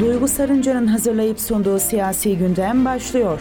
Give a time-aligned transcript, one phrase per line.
[0.00, 3.40] Duygu Sarınca'nın hazırlayıp sunduğu siyasi gündem başlıyor.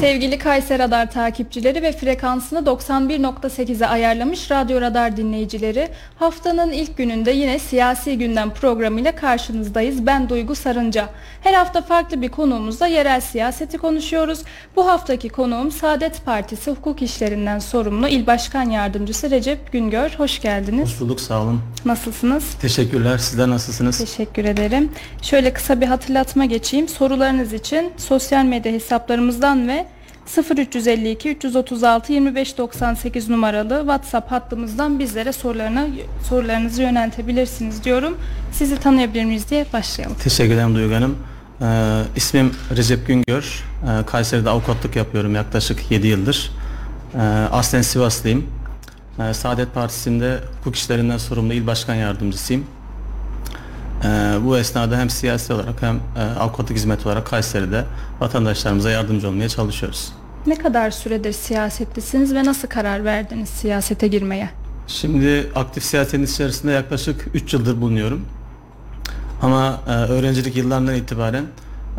[0.00, 7.58] Sevgili Kayser Radar takipçileri ve frekansını 91.8'e ayarlamış Radyo Radar dinleyicileri haftanın ilk gününde yine
[7.58, 10.06] siyasi gündem programıyla karşınızdayız.
[10.06, 11.08] Ben Duygu Sarınca.
[11.40, 14.42] Her hafta farklı bir konuğumuzla yerel siyaseti konuşuyoruz.
[14.76, 20.10] Bu haftaki konuğum Saadet Partisi hukuk işlerinden sorumlu İl Başkan Yardımcısı Recep Güngör.
[20.18, 20.84] Hoş geldiniz.
[20.84, 21.60] Hoş bulduk sağ olun.
[21.84, 22.54] Nasılsınız?
[22.60, 23.18] Teşekkürler.
[23.18, 23.98] Sizler nasılsınız?
[23.98, 24.92] Teşekkür ederim.
[25.22, 26.88] Şöyle kısa bir hatırlatma geçeyim.
[26.88, 29.87] Sorularınız için sosyal medya hesaplarımızdan ve
[30.36, 35.88] 0352 336 2598 numaralı WhatsApp hattımızdan bizlere sorularını
[36.28, 38.18] sorularınızı yöneltebilirsiniz diyorum.
[38.52, 40.16] Sizi tanıyabilir miyiz diye başlayalım.
[40.24, 41.18] Teşekkür ederim Duygu Hanım.
[41.62, 43.64] Ee, ismim Recep Güngör.
[43.82, 46.50] Ee, Kayseri'de avukatlık yapıyorum yaklaşık 7 yıldır.
[47.14, 47.18] Ee,
[47.52, 48.46] aslen Sivaslıyım.
[49.20, 52.66] Ee, Saadet Partisi'nde hukuk işlerinden sorumlu il başkan yardımcısıyım.
[54.04, 57.84] Ee, bu esnada hem siyasi olarak hem e, avukatlık hizmeti olarak Kayseri'de
[58.20, 60.12] vatandaşlarımıza yardımcı olmaya çalışıyoruz.
[60.46, 64.50] Ne kadar süredir siyasetlisiniz ve nasıl karar verdiniz siyasete girmeye?
[64.86, 68.26] Şimdi aktif siyasetin içerisinde yaklaşık 3 yıldır bulunuyorum.
[69.42, 71.44] Ama e, öğrencilik yıllarından itibaren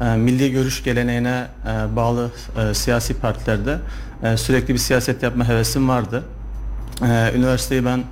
[0.01, 3.77] e, milli görüş geleneğine e, bağlı e, siyasi partilerde
[4.23, 6.23] e, sürekli bir siyaset yapma hevesim vardı.
[7.01, 8.03] E, üniversiteyi ben e,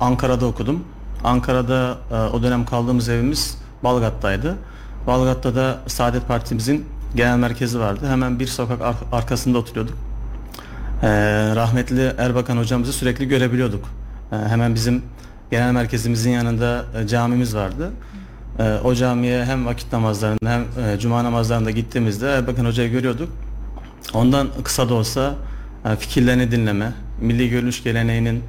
[0.00, 0.84] Ankara'da okudum.
[1.24, 4.56] Ankara'da e, o dönem kaldığımız evimiz Balgat'taydı.
[5.06, 8.06] Balgat'ta da Saadet Partimizin genel merkezi vardı.
[8.08, 9.96] Hemen bir sokak ar- arkasında oturuyorduk.
[11.02, 11.08] Ee,
[11.56, 13.84] rahmetli Erbakan hocamızı sürekli görebiliyorduk.
[14.32, 15.02] Ee, hemen bizim
[15.50, 17.90] genel merkezimizin yanında e, camimiz vardı.
[18.58, 23.28] Ee, o camiye hem vakit namazlarında hem e, cuma namazlarında gittiğimizde Erbakan hocayı görüyorduk.
[24.14, 25.34] Ondan kısa da olsa
[25.84, 28.42] e, fikirlerini dinleme, milli görünüş geleneğinin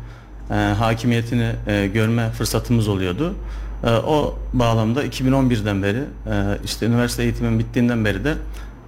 [0.52, 3.34] e, hakimiyetini e, görme fırsatımız oluyordu.
[3.84, 8.34] E, o bağlamda 2011'den beri e, işte üniversite eğitimim bittiğinden beri de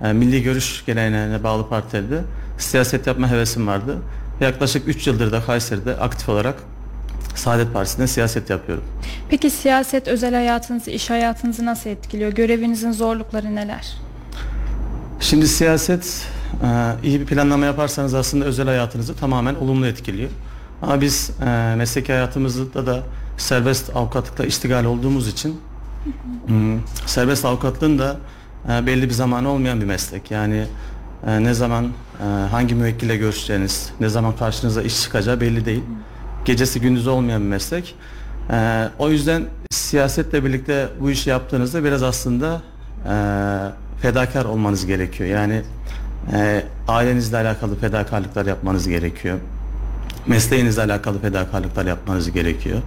[0.04, 2.22] e, milli görüş geleneğine bağlı partilerde
[2.58, 3.98] siyaset yapma hevesim vardı.
[4.40, 6.56] Yaklaşık 3 yıldır da Kayseri'de aktif olarak
[7.36, 8.84] Saadet Partisi'nde siyaset yapıyorum.
[9.30, 12.32] Peki siyaset özel hayatınızı, iş hayatınızı nasıl etkiliyor?
[12.32, 13.98] Görevinizin zorlukları neler?
[15.20, 16.28] Şimdi siyaset
[16.64, 16.68] e,
[17.08, 20.30] iyi bir planlama yaparsanız aslında özel hayatınızı tamamen olumlu etkiliyor.
[20.82, 21.32] Ama biz
[21.78, 23.04] mesleki hayatımızda da
[23.38, 25.60] serbest avukatlıkla iştigal olduğumuz için
[26.48, 28.18] hmm, serbest avukatlığın da
[28.70, 30.32] e, belli bir zamanı olmayan bir meslek.
[30.32, 30.66] Yani
[31.28, 35.84] e, ne zaman e, hangi müvekkille görüşeceğiniz, ne zaman karşınıza iş çıkacağı belli değil.
[36.46, 37.96] Gecesi gündüzü olmayan bir meslek.
[39.00, 42.62] O yüzden siyasetle birlikte bu işi yaptığınızda biraz aslında
[44.02, 45.30] fedakar olmanız gerekiyor.
[45.30, 45.62] Yani
[46.88, 49.38] ailenizle alakalı fedakarlıklar yapmanız gerekiyor.
[50.28, 52.82] Mesleğinizle alakalı fedakarlıklar yapmanız gerekiyor.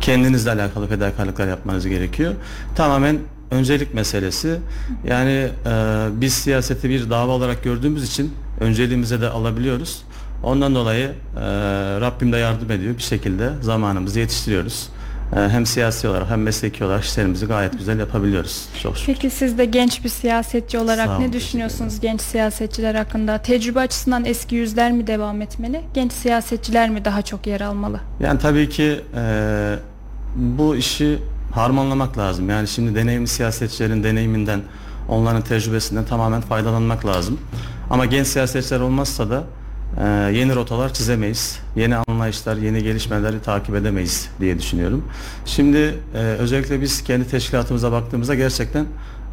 [0.00, 2.34] Kendinizle alakalı fedakarlıklar yapmanız gerekiyor.
[2.76, 3.18] Tamamen
[3.50, 4.58] öncelik meselesi.
[5.06, 10.02] Yani e, biz siyaseti bir dava olarak gördüğümüz için önceliğimize de alabiliyoruz.
[10.42, 11.06] Ondan dolayı
[11.36, 11.40] e,
[12.00, 14.88] Rabbim de yardım ediyor bir şekilde zamanımızı yetiştiriyoruz.
[15.36, 18.68] E, hem siyasi olarak hem mesleki olarak işlerimizi gayet güzel yapabiliyoruz.
[18.82, 19.12] Çok şükür.
[19.14, 23.38] Peki siz de genç bir siyasetçi olarak Sağ ne düşünüyorsunuz genç siyasetçiler hakkında?
[23.38, 25.80] Tecrübe açısından eski yüzler mi devam etmeli?
[25.94, 28.00] Genç siyasetçiler mi daha çok yer almalı?
[28.20, 29.76] Yani tabii ki e,
[30.36, 31.18] bu işi
[31.52, 32.50] harmanlamak lazım.
[32.50, 34.60] Yani şimdi deneyimli siyasetçilerin deneyiminden,
[35.08, 37.40] onların tecrübesinden tamamen faydalanmak lazım.
[37.90, 39.44] Ama genç siyasetçiler olmazsa da
[39.98, 41.58] e, yeni rotalar çizemeyiz.
[41.76, 45.04] Yeni anlayışlar, yeni gelişmeleri takip edemeyiz diye düşünüyorum.
[45.44, 48.86] Şimdi e, özellikle biz kendi teşkilatımıza baktığımızda gerçekten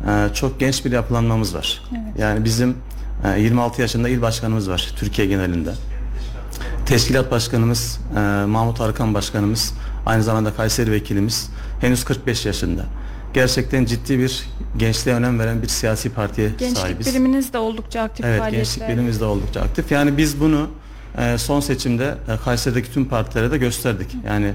[0.07, 1.81] e, çok genç bir yapılanmamız var.
[1.91, 2.19] Evet.
[2.19, 2.77] Yani bizim
[3.35, 5.71] e, 26 yaşında il başkanımız var Türkiye genelinde.
[6.85, 9.73] Teşkilat başkanımız e, Mahmut Arkan başkanımız
[10.05, 11.49] aynı zamanda Kayseri vekilimiz
[11.81, 12.85] henüz 45 yaşında.
[13.37, 14.45] Gerçekten ciddi bir
[14.77, 17.07] gençliğe önem veren bir siyasi partiye Gençlik sahibiz.
[17.07, 19.91] biriminiz de oldukça aktif Evet gençlik birimimiz de oldukça aktif.
[19.91, 20.69] Yani biz bunu
[21.17, 24.07] e, son seçimde e, Kayseri'deki tüm partilere de gösterdik.
[24.27, 24.53] Yani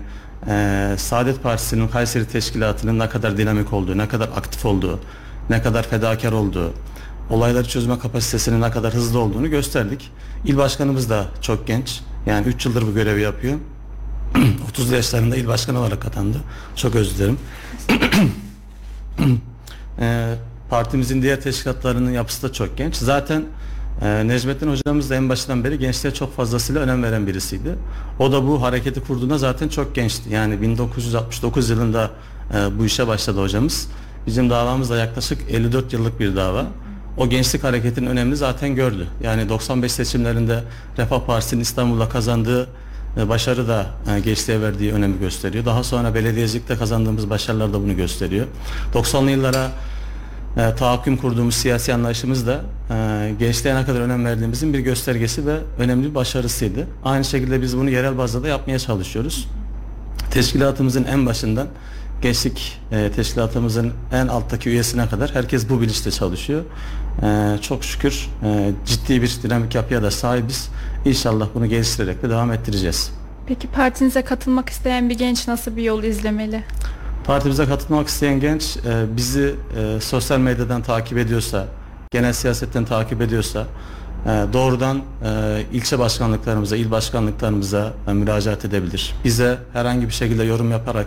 [0.49, 5.01] e, Saadet Partisi'nin Kayseri Teşkilatı'nın ne kadar dinamik olduğu, ne kadar aktif olduğu,
[5.51, 6.73] ne kadar fedakar olduğu,
[7.31, 10.11] olayları çözme kapasitesinin ne kadar hızlı olduğunu gösterdik.
[10.45, 12.01] İl başkanımız da çok genç.
[12.27, 13.59] Yani 3 yıldır bu görevi yapıyor.
[14.69, 16.39] 30 yaşlarında il başkanı olarak atandı.
[16.77, 17.39] Çok özür dilerim.
[20.00, 20.35] E,
[20.70, 22.97] partimizin diğer teşkilatlarının yapısı da çok genç.
[22.97, 23.44] Zaten
[24.03, 27.75] e, Necmettin hocamız da en başından beri gençliğe çok fazlasıyla önem veren birisiydi.
[28.19, 30.31] O da bu hareketi kurduğunda zaten çok gençti.
[30.31, 32.11] Yani 1969 yılında
[32.55, 33.88] e, bu işe başladı hocamız.
[34.26, 36.67] Bizim davamız da yaklaşık 54 yıllık bir dava.
[37.17, 39.06] O gençlik hareketinin önemini zaten gördü.
[39.23, 40.65] Yani 95 seçimlerinde
[40.99, 42.69] Refah Partisi'nin İstanbul'da kazandığı
[43.17, 43.87] başarı da
[44.17, 45.64] e, gençliğe verdiği önemi gösteriyor.
[45.64, 48.47] Daha sonra belediyecilikte kazandığımız başarılar da bunu gösteriyor.
[48.94, 49.70] 90'lı yıllara
[50.56, 52.61] e, tahakküm kurduğumuz siyasi anlayışımız da
[52.91, 56.87] e, gençliğe ne kadar önem verdiğimizin bir göstergesi ve önemli bir başarısıydı.
[57.05, 59.49] Aynı şekilde biz bunu yerel bazda da yapmaya çalışıyoruz.
[60.31, 61.67] Teşkilatımızın en başından
[62.23, 66.63] gençlik e, teşkilatımızın en alttaki üyesine kadar herkes bu bilinçle çalışıyor.
[67.23, 70.69] E, çok şükür e, ciddi bir dinamik yapıya da sahibiz.
[71.05, 73.13] İnşallah bunu geliştirerek de devam ettireceğiz.
[73.47, 76.65] Peki partinize katılmak isteyen bir genç nasıl bir yol izlemeli?
[77.25, 81.67] Partimize katılmak isteyen genç e, bizi e, sosyal medyadan takip ediyorsa,
[82.11, 83.67] genel siyasetten takip ediyorsa
[84.27, 89.15] e, doğrudan e, ilçe başkanlıklarımıza, il başkanlıklarımıza e, müracaat edebilir.
[89.25, 91.07] Bize herhangi bir şekilde yorum yaparak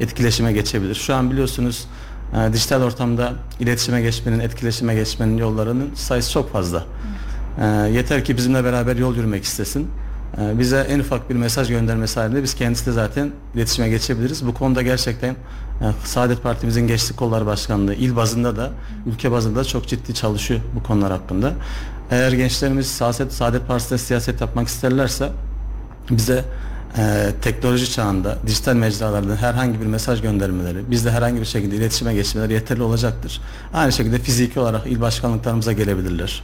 [0.00, 0.94] etkileşime geçebilir.
[0.94, 1.86] Şu an biliyorsunuz
[2.34, 6.84] e, dijital ortamda iletişime geçmenin, etkileşime geçmenin yollarının sayısı çok fazla.
[7.60, 9.90] E, yeter ki bizimle beraber yol yürümek istesin.
[10.38, 14.46] E, bize en ufak bir mesaj göndermesi halinde biz kendisiyle zaten iletişime geçebiliriz.
[14.46, 15.36] Bu konuda gerçekten e,
[16.04, 18.70] Saadet Partimizin Gençlik Kolları Başkanlığı il bazında da
[19.06, 21.52] ülke bazında da çok ciddi çalışıyor bu konular hakkında.
[22.10, 25.28] Eğer gençlerimiz Saadet, Saadet Partisi'nde siyaset yapmak isterlerse
[26.10, 26.44] bize
[26.98, 32.52] e, teknoloji çağında dijital mecralardan herhangi bir mesaj göndermeleri, bizde herhangi bir şekilde iletişime geçmeleri
[32.52, 33.40] yeterli olacaktır.
[33.74, 36.42] Aynı şekilde fiziki olarak il başkanlıklarımıza gelebilirler.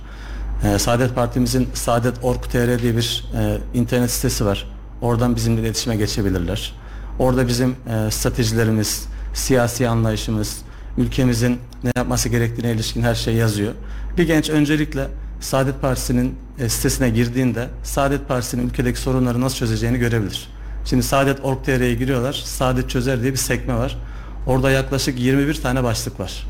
[0.65, 4.67] E, Saadet Partimizin Saadet.org.tr diye bir e, internet sitesi var.
[5.03, 6.73] Oradan bizimle iletişime geçebilirler.
[7.19, 10.59] Orada bizim e, stratejilerimiz, siyasi anlayışımız,
[10.99, 13.73] ülkemizin ne yapması gerektiğine ilişkin her şey yazıyor.
[14.19, 15.09] Bir genç öncelikle
[15.41, 20.49] Saadet Partisi'nin e, sitesine girdiğinde Saadet Partisi'nin ülkedeki sorunları nasıl çözeceğini görebilir.
[20.85, 22.33] Şimdi Saadet.org.tr'ye giriyorlar.
[22.33, 23.99] Saadet Çözer diye bir sekme var.
[24.47, 26.47] Orada yaklaşık 21 tane başlık var.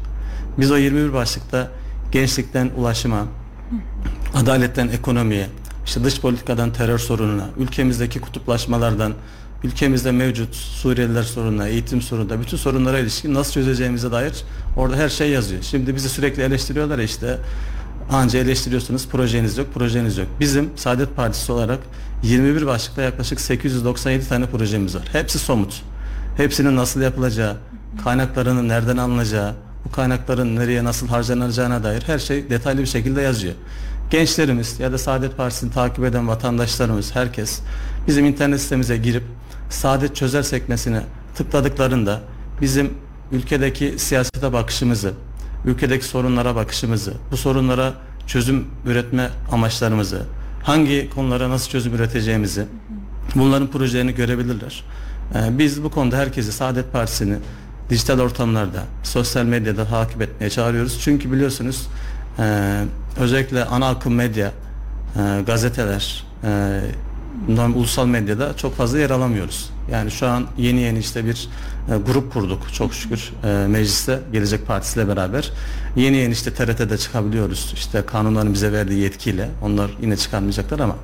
[0.58, 1.68] Biz o 21 başlıkta
[2.12, 3.26] gençlikten ulaşıma,
[4.34, 5.46] adaletten ekonomiye,
[5.86, 9.12] işte dış politikadan terör sorununa, ülkemizdeki kutuplaşmalardan,
[9.64, 14.32] ülkemizde mevcut Suriyeliler sorununa, eğitim sorununa, bütün sorunlara ilişkin nasıl çözeceğimize dair
[14.76, 15.62] orada her şey yazıyor.
[15.62, 17.38] Şimdi bizi sürekli eleştiriyorlar işte
[18.10, 20.28] anca eleştiriyorsunuz projeniz yok, projeniz yok.
[20.40, 21.78] Bizim Saadet Partisi olarak
[22.22, 25.02] 21 başlıkta yaklaşık 897 tane projemiz var.
[25.12, 25.82] Hepsi somut.
[26.36, 27.56] Hepsinin nasıl yapılacağı,
[28.04, 29.54] kaynaklarının nereden alınacağı,
[29.84, 33.54] bu kaynakların nereye nasıl harcanacağına dair her şey detaylı bir şekilde yazıyor.
[34.10, 37.60] Gençlerimiz ya da Saadet Partisi'ni takip eden vatandaşlarımız, herkes
[38.06, 39.22] bizim internet sitemize girip
[39.70, 41.02] Saadet Çözer sekmesine
[41.34, 42.20] tıkladıklarında
[42.60, 42.94] bizim
[43.32, 45.12] ülkedeki siyasete bakışımızı,
[45.64, 47.92] ülkedeki sorunlara bakışımızı, bu sorunlara
[48.26, 50.22] çözüm üretme amaçlarımızı,
[50.62, 52.66] hangi konulara nasıl çözüm üreteceğimizi,
[53.34, 54.84] bunların projelerini görebilirler.
[55.34, 57.36] Ee, biz bu konuda herkesi Saadet Partisi'ni
[57.90, 61.00] dijital ortamlarda, sosyal medyada takip etmeye çağırıyoruz.
[61.00, 61.88] Çünkü biliyorsunuz
[62.38, 62.76] e,
[63.20, 64.52] özellikle ana akım medya,
[65.16, 66.80] e, gazeteler, e,
[67.74, 69.70] ulusal medyada çok fazla yer alamıyoruz.
[69.92, 71.48] Yani şu an yeni yeni işte bir
[71.90, 75.52] e, grup kurduk çok şükür e, mecliste Gelecek Partisi ile beraber.
[75.96, 77.72] Yeni yeni işte TRT'de çıkabiliyoruz.
[77.74, 80.96] İşte kanunların bize verdiği yetkiyle onlar yine çıkarmayacaklar ama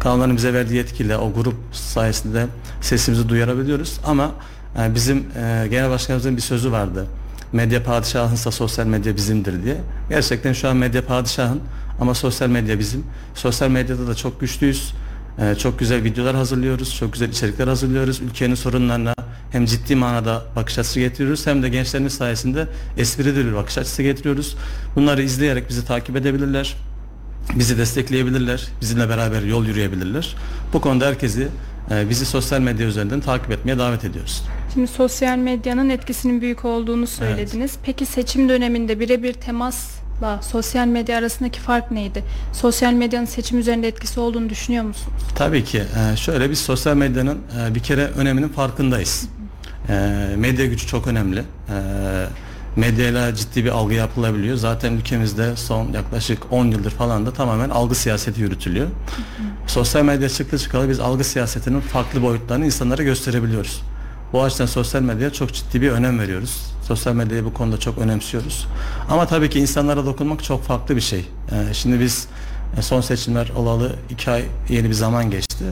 [0.00, 2.46] kanunların bize verdiği yetkiyle o grup sayesinde
[2.80, 4.30] sesimizi duyurabiliyoruz ama
[4.78, 7.06] e, bizim e, genel başkanımızın bir sözü vardı.
[7.52, 9.76] Medya padişahınsa sosyal medya bizimdir diye.
[10.08, 11.60] Gerçekten şu an medya padişahın
[12.00, 13.04] ama sosyal medya bizim.
[13.34, 14.94] Sosyal medyada da çok güçlüyüz.
[15.38, 18.20] Ee, çok güzel videolar hazırlıyoruz, çok güzel içerikler hazırlıyoruz.
[18.20, 19.14] Ülkenin sorunlarına
[19.52, 22.68] hem ciddi manada bakış açısı getiriyoruz hem de gençlerimiz sayesinde
[22.98, 24.56] esprili bir bakış açısı getiriyoruz.
[24.96, 26.76] Bunları izleyerek bizi takip edebilirler,
[27.54, 30.36] bizi destekleyebilirler, bizimle beraber yol yürüyebilirler.
[30.72, 31.48] Bu konuda herkesi
[31.90, 34.42] e, bizi sosyal medya üzerinden takip etmeye davet ediyoruz.
[34.74, 37.72] Şimdi sosyal medyanın etkisinin büyük olduğunu söylediniz.
[37.82, 42.24] Peki seçim döneminde birebir temasla sosyal medya arasındaki fark neydi?
[42.52, 45.22] Sosyal medyanın seçim üzerinde etkisi olduğunu düşünüyor musunuz?
[45.34, 45.82] Tabii ki.
[46.12, 49.28] Ee, şöyle biz sosyal medyanın e, bir kere öneminin farkındayız.
[49.88, 51.38] Ee, medya gücü çok önemli.
[51.38, 52.26] Ee,
[52.76, 54.56] medyayla ciddi bir algı yapılabiliyor.
[54.56, 58.86] Zaten ülkemizde son yaklaşık 10 yıldır falan da tamamen algı siyaseti yürütülüyor.
[59.66, 63.82] Sosyal medya çıktı çıkalı biz algı siyasetinin farklı boyutlarını insanlara gösterebiliyoruz.
[64.32, 66.72] Bu açıdan sosyal medyaya çok ciddi bir önem veriyoruz.
[66.88, 68.66] Sosyal medyayı bu konuda çok önemsiyoruz.
[69.10, 71.26] Ama tabii ki insanlara dokunmak çok farklı bir şey.
[71.52, 72.28] Ee, şimdi biz e,
[72.80, 75.64] son seçimler olalı iki ay yeni bir zaman geçti.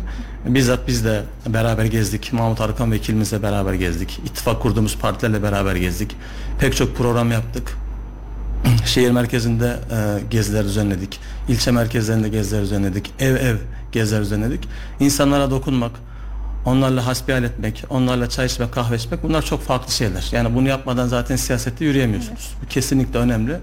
[0.47, 2.33] Bizzat biz de beraber gezdik.
[2.33, 4.21] Mahmut Arkan vekilimizle beraber gezdik.
[4.25, 6.17] İttifak kurduğumuz partilerle beraber gezdik.
[6.59, 7.77] Pek çok program yaptık.
[8.87, 11.21] Şehir merkezinde e, geziler düzenledik.
[11.49, 13.11] İlçe merkezlerinde geziler düzenledik.
[13.19, 13.57] Ev ev
[13.93, 14.69] geziler düzenledik.
[15.01, 15.93] İnsanlara dokunmak,
[16.65, 20.29] onlarla hasbihal etmek, onlarla çay içmek, kahve içmek bunlar çok farklı şeyler.
[20.33, 22.55] Yani bunu yapmadan zaten siyasette yürüyemiyorsunuz.
[22.63, 23.57] Bu kesinlikle önemli.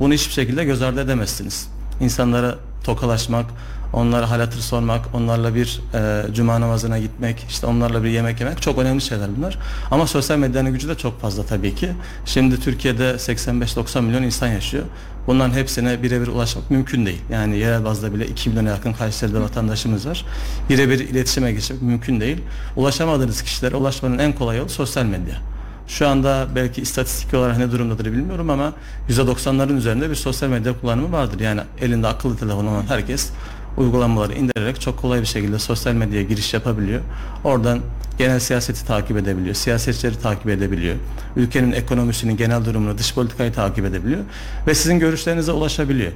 [0.00, 1.68] Bunu hiçbir şekilde göz ardı edemezsiniz.
[2.00, 2.54] İnsanlara
[2.84, 3.46] tokalaşmak,
[3.92, 8.62] onlara hal hatır sormak, onlarla bir e, cuma namazına gitmek, işte onlarla bir yemek yemek
[8.62, 9.58] çok önemli şeyler bunlar.
[9.90, 11.90] Ama sosyal medyanın gücü de çok fazla tabii ki.
[12.24, 14.84] Şimdi Türkiye'de 85-90 milyon insan yaşıyor.
[15.26, 17.20] Bunların hepsine birebir ulaşmak mümkün değil.
[17.30, 20.26] Yani yerel bazda bile 2 milyona yakın Kayseri'de vatandaşımız var.
[20.70, 22.38] Birebir iletişime geçmek mümkün değil.
[22.76, 25.34] Ulaşamadığınız kişilere ulaşmanın en kolay yolu sosyal medya.
[25.90, 28.72] Şu anda belki istatistik olarak ne durumdadır bilmiyorum ama
[29.08, 31.40] %90'ların üzerinde bir sosyal medya kullanımı vardır.
[31.40, 33.30] Yani elinde akıllı telefon olan herkes
[33.76, 37.00] uygulamaları indirerek çok kolay bir şekilde sosyal medyaya giriş yapabiliyor.
[37.44, 37.80] Oradan
[38.18, 40.96] genel siyaseti takip edebiliyor, siyasetçileri takip edebiliyor,
[41.36, 44.20] ülkenin ekonomisinin genel durumunu, dış politikayı takip edebiliyor
[44.66, 46.12] ve sizin görüşlerinize ulaşabiliyor.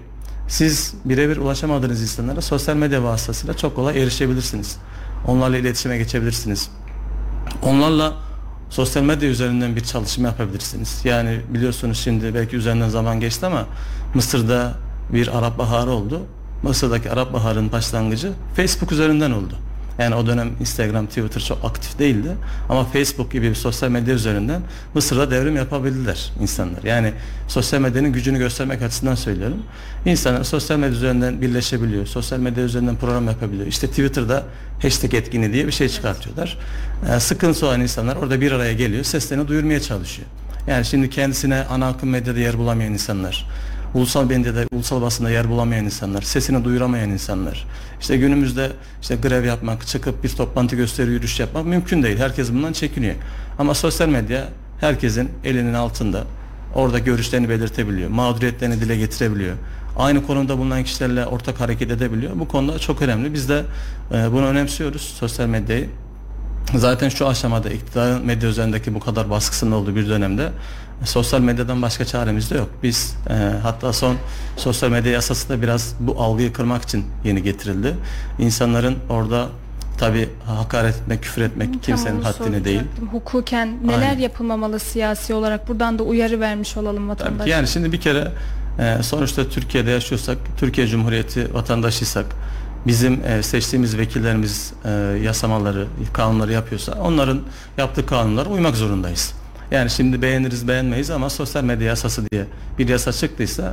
[0.48, 4.76] Siz birebir ulaşamadığınız insanlara sosyal medya vasıtasıyla çok kolay erişebilirsiniz.
[5.26, 6.70] Onlarla iletişime geçebilirsiniz.
[7.62, 8.12] Onlarla
[8.70, 11.00] sosyal medya üzerinden bir çalışma yapabilirsiniz.
[11.04, 13.66] Yani biliyorsunuz şimdi belki üzerinden zaman geçti ama
[14.14, 14.74] Mısır'da
[15.12, 16.20] bir Arap Baharı oldu.
[16.62, 19.54] Mısır'daki Arap Baharı'nın başlangıcı Facebook üzerinden oldu.
[19.98, 22.30] Yani o dönem Instagram, Twitter çok aktif değildi.
[22.68, 24.62] Ama Facebook gibi bir sosyal medya üzerinden
[24.94, 26.82] Mısır'da devrim yapabildiler insanlar.
[26.82, 27.12] Yani
[27.48, 29.62] sosyal medyanın gücünü göstermek açısından söylüyorum.
[30.06, 32.06] İnsanlar sosyal medya üzerinden birleşebiliyor.
[32.06, 33.66] Sosyal medya üzerinden program yapabiliyor.
[33.66, 34.42] İşte Twitter'da
[34.82, 36.58] hashtag etkinliği diye bir şey çıkartıyorlar.
[37.10, 39.04] Ee, sıkıntısı olan insanlar orada bir araya geliyor.
[39.04, 40.28] Seslerini duyurmaya çalışıyor.
[40.66, 43.46] Yani şimdi kendisine ana akım medyada yer bulamayan insanlar,
[43.94, 47.66] ulusal medyada, ulusal basında yer bulamayan insanlar, sesini duyuramayan insanlar.
[48.00, 48.70] İşte günümüzde
[49.02, 52.18] işte grev yapmak, çıkıp bir toplantı gösteri yürüyüş yapmak mümkün değil.
[52.18, 53.14] Herkes bundan çekiniyor.
[53.58, 54.48] Ama sosyal medya
[54.80, 56.24] herkesin elinin altında.
[56.74, 59.56] Orada görüşlerini belirtebiliyor, mağduriyetlerini dile getirebiliyor.
[59.98, 62.32] Aynı konuda bulunan kişilerle ortak hareket edebiliyor.
[62.34, 63.34] Bu konuda çok önemli.
[63.34, 63.62] Biz de
[64.12, 65.88] e, bunu önemsiyoruz sosyal medyayı.
[66.74, 70.50] Zaten şu aşamada iktidarın medya üzerindeki bu kadar baskısının olduğu bir dönemde
[71.04, 72.68] sosyal medyadan başka çaremiz de yok.
[72.82, 74.16] Biz e, hatta son
[74.56, 77.94] sosyal medya yasası da biraz bu algıyı kırmak için yeni getirildi.
[78.38, 79.46] İnsanların orada
[79.98, 82.82] tabi hakaret etmek, küfür etmek Tam kimsenin haddine değil.
[83.12, 84.18] Hukuken neler Aynen.
[84.18, 87.56] yapılmamalı siyasi olarak buradan da uyarı vermiş olalım Tabii ki vatandaşlara.
[87.56, 88.28] yani şimdi bir kere
[88.78, 92.26] e, sonuçta Türkiye'de yaşıyorsak, Türkiye Cumhuriyeti vatandaşıysak,
[92.86, 94.90] bizim e, seçtiğimiz vekillerimiz e,
[95.22, 97.40] yasamaları, kanunları yapıyorsa onların
[97.78, 99.34] yaptığı kanunlara uymak zorundayız.
[99.70, 102.46] Yani şimdi beğeniriz beğenmeyiz ama sosyal medya yasası diye
[102.78, 103.72] bir yasa çıktıysa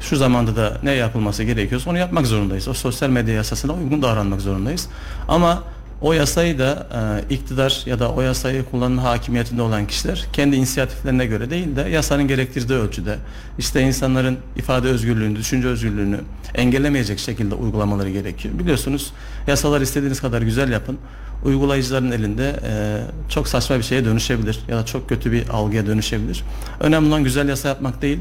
[0.00, 2.68] şu zamanda da ne yapılması gerekiyorsa onu yapmak zorundayız.
[2.68, 4.88] O sosyal medya yasasına uygun davranmak zorundayız.
[5.28, 5.62] Ama
[6.02, 6.86] o yasayı da
[7.30, 11.80] e, iktidar ya da o yasayı kullanma hakimiyetinde olan kişiler kendi inisiyatiflerine göre değil de
[11.80, 13.16] yasanın gerektirdiği ölçüde
[13.58, 16.20] işte insanların ifade özgürlüğünü, düşünce özgürlüğünü
[16.54, 18.58] engellemeyecek şekilde uygulamaları gerekiyor.
[18.58, 19.12] Biliyorsunuz
[19.46, 20.98] yasalar istediğiniz kadar güzel yapın.
[21.44, 26.44] Uygulayıcıların elinde e, çok saçma bir şeye dönüşebilir ya da çok kötü bir algıya dönüşebilir.
[26.80, 28.18] Önemli olan güzel yasa yapmak değil,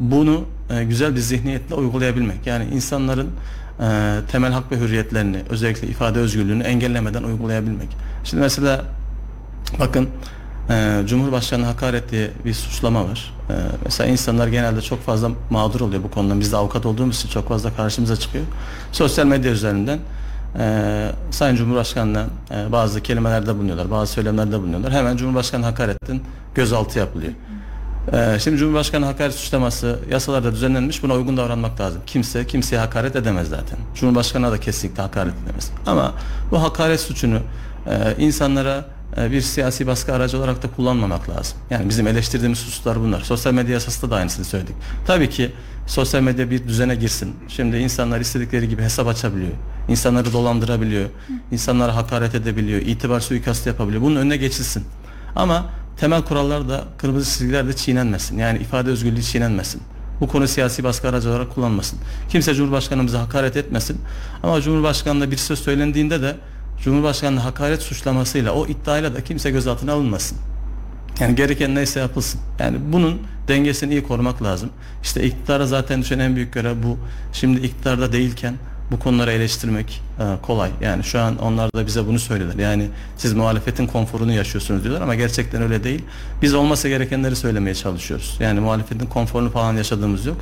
[0.00, 2.46] bunu e, güzel bir zihniyetle uygulayabilmek.
[2.46, 3.30] Yani insanların
[4.32, 7.88] temel hak ve hürriyetlerini özellikle ifade özgürlüğünü engellemeden uygulayabilmek.
[8.24, 8.84] Şimdi mesela
[9.80, 10.08] bakın
[10.70, 13.34] e, Cumhurbaşkanı hakaret diye bir suçlama var.
[13.50, 13.54] E,
[13.84, 16.40] mesela insanlar genelde çok fazla mağdur oluyor bu konuda.
[16.40, 18.44] Biz de avukat olduğumuz için çok fazla karşımıza çıkıyor.
[18.92, 19.98] Sosyal medya üzerinden
[20.58, 24.92] e, Sayın Cumhurbaşkanı'na e, bazı kelimelerde bulunuyorlar, bazı söylemlerde bulunuyorlar.
[24.92, 26.22] Hemen Cumhurbaşkanı hakaretin
[26.54, 27.32] gözaltı yapılıyor.
[28.12, 32.02] Ee, şimdi Cumhurbaşkanı hakaret suçlaması yasalarda düzenlenmiş buna uygun davranmak lazım.
[32.06, 33.78] Kimse kimseye hakaret edemez zaten.
[33.94, 35.70] Cumhurbaşkanına da kesinlikle hakaret edemez.
[35.86, 36.14] Ama
[36.50, 37.38] bu hakaret suçunu
[37.86, 38.84] e, insanlara
[39.16, 41.58] e, bir siyasi baskı aracı olarak da kullanmamak lazım.
[41.70, 43.20] Yani bizim eleştirdiğimiz hususlar bunlar.
[43.20, 44.74] Sosyal medya yasası da aynısını söyledik.
[45.06, 45.52] Tabii ki
[45.86, 47.36] sosyal medya bir düzene girsin.
[47.48, 49.52] Şimdi insanlar istedikleri gibi hesap açabiliyor.
[49.88, 51.08] İnsanları dolandırabiliyor.
[51.52, 52.80] İnsanlara hakaret edebiliyor.
[52.80, 54.02] itibar suikastı yapabiliyor.
[54.02, 54.84] Bunun önüne geçilsin.
[55.36, 55.66] Ama
[55.98, 58.38] temel kurallar da kırmızı çizgiler de çiğnenmesin.
[58.38, 59.82] Yani ifade özgürlüğü çiğnenmesin.
[60.20, 61.98] Bu konu siyasi baskı aracı olarak kullanmasın.
[62.28, 64.00] Kimse Cumhurbaşkanımıza hakaret etmesin.
[64.42, 66.36] Ama Cumhurbaşkanına bir söz söylendiğinde de
[66.84, 70.38] Cumhurbaşkanlığı hakaret suçlamasıyla o iddiayla da kimse gözaltına alınmasın.
[71.20, 72.40] Yani gereken neyse yapılsın.
[72.58, 74.70] Yani bunun dengesini iyi korumak lazım.
[75.02, 76.98] İşte iktidara zaten düşen en büyük görev bu.
[77.32, 78.54] Şimdi iktidarda değilken
[78.90, 80.70] bu konuları eleştirmek e, kolay.
[80.80, 82.64] Yani şu an onlar da bize bunu söylediler.
[82.64, 86.04] Yani siz muhalefetin konforunu yaşıyorsunuz diyorlar ama gerçekten öyle değil.
[86.42, 88.36] Biz olmasa gerekenleri söylemeye çalışıyoruz.
[88.40, 90.36] Yani muhalefetin konforunu falan yaşadığımız yok.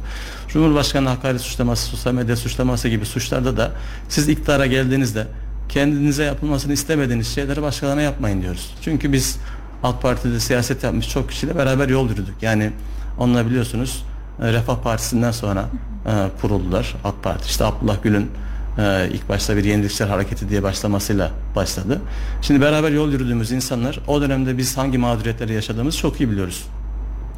[0.48, 3.72] Cumhurbaşkanı hakaret suçlaması, sosyal medya suçlaması gibi suçlarda da
[4.08, 5.26] siz iktidara geldiğinizde
[5.68, 8.74] kendinize yapılmasını istemediğiniz şeyleri başkalarına yapmayın diyoruz.
[8.82, 9.38] Çünkü biz
[9.82, 12.42] AK Parti'de siyaset yapmış çok kişiyle beraber yol yürüdük.
[12.42, 12.72] Yani
[13.18, 14.04] onunla biliyorsunuz
[14.42, 15.64] e, Refah Partisi'nden sonra
[16.06, 16.10] e,
[16.40, 17.48] kuruldular AK Parti.
[17.48, 18.30] İşte Abdullah Gül'ün
[18.78, 22.00] e, ilk başta bir yenilikçiler hareketi diye başlamasıyla başladı.
[22.42, 26.64] Şimdi beraber yol yürüdüğümüz insanlar o dönemde biz hangi mağduriyetleri yaşadığımızı çok iyi biliyoruz.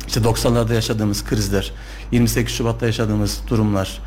[0.06, 1.72] İşte 90'larda yaşadığımız krizler,
[2.12, 3.98] 28 Şubat'ta yaşadığımız durumlar.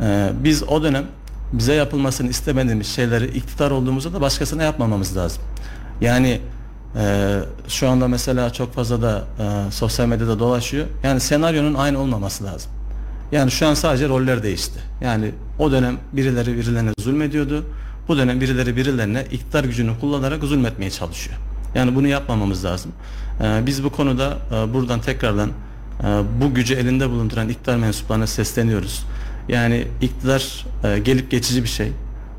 [0.00, 1.04] E, biz o dönem
[1.52, 5.42] bize yapılmasını istemediğimiz şeyleri iktidar olduğumuzda da başkasına yapmamamız lazım.
[6.00, 6.40] Yani
[6.96, 7.38] e,
[7.68, 10.86] şu anda mesela çok fazla da e, sosyal medyada dolaşıyor.
[11.02, 12.72] Yani senaryonun aynı olmaması lazım.
[13.32, 14.80] Yani şu an sadece roller değişti.
[15.00, 17.64] Yani o dönem birileri birilerine zulmediyordu.
[18.08, 21.36] Bu dönem birileri birilerine iktidar gücünü kullanarak zulmetmeye çalışıyor.
[21.74, 22.92] Yani bunu yapmamamız lazım.
[23.40, 26.04] Ee, biz bu konuda e, buradan tekrardan e,
[26.40, 29.06] bu gücü elinde bulunduran iktidar mensuplarına sesleniyoruz.
[29.48, 31.92] Yani iktidar e, gelip geçici bir şey.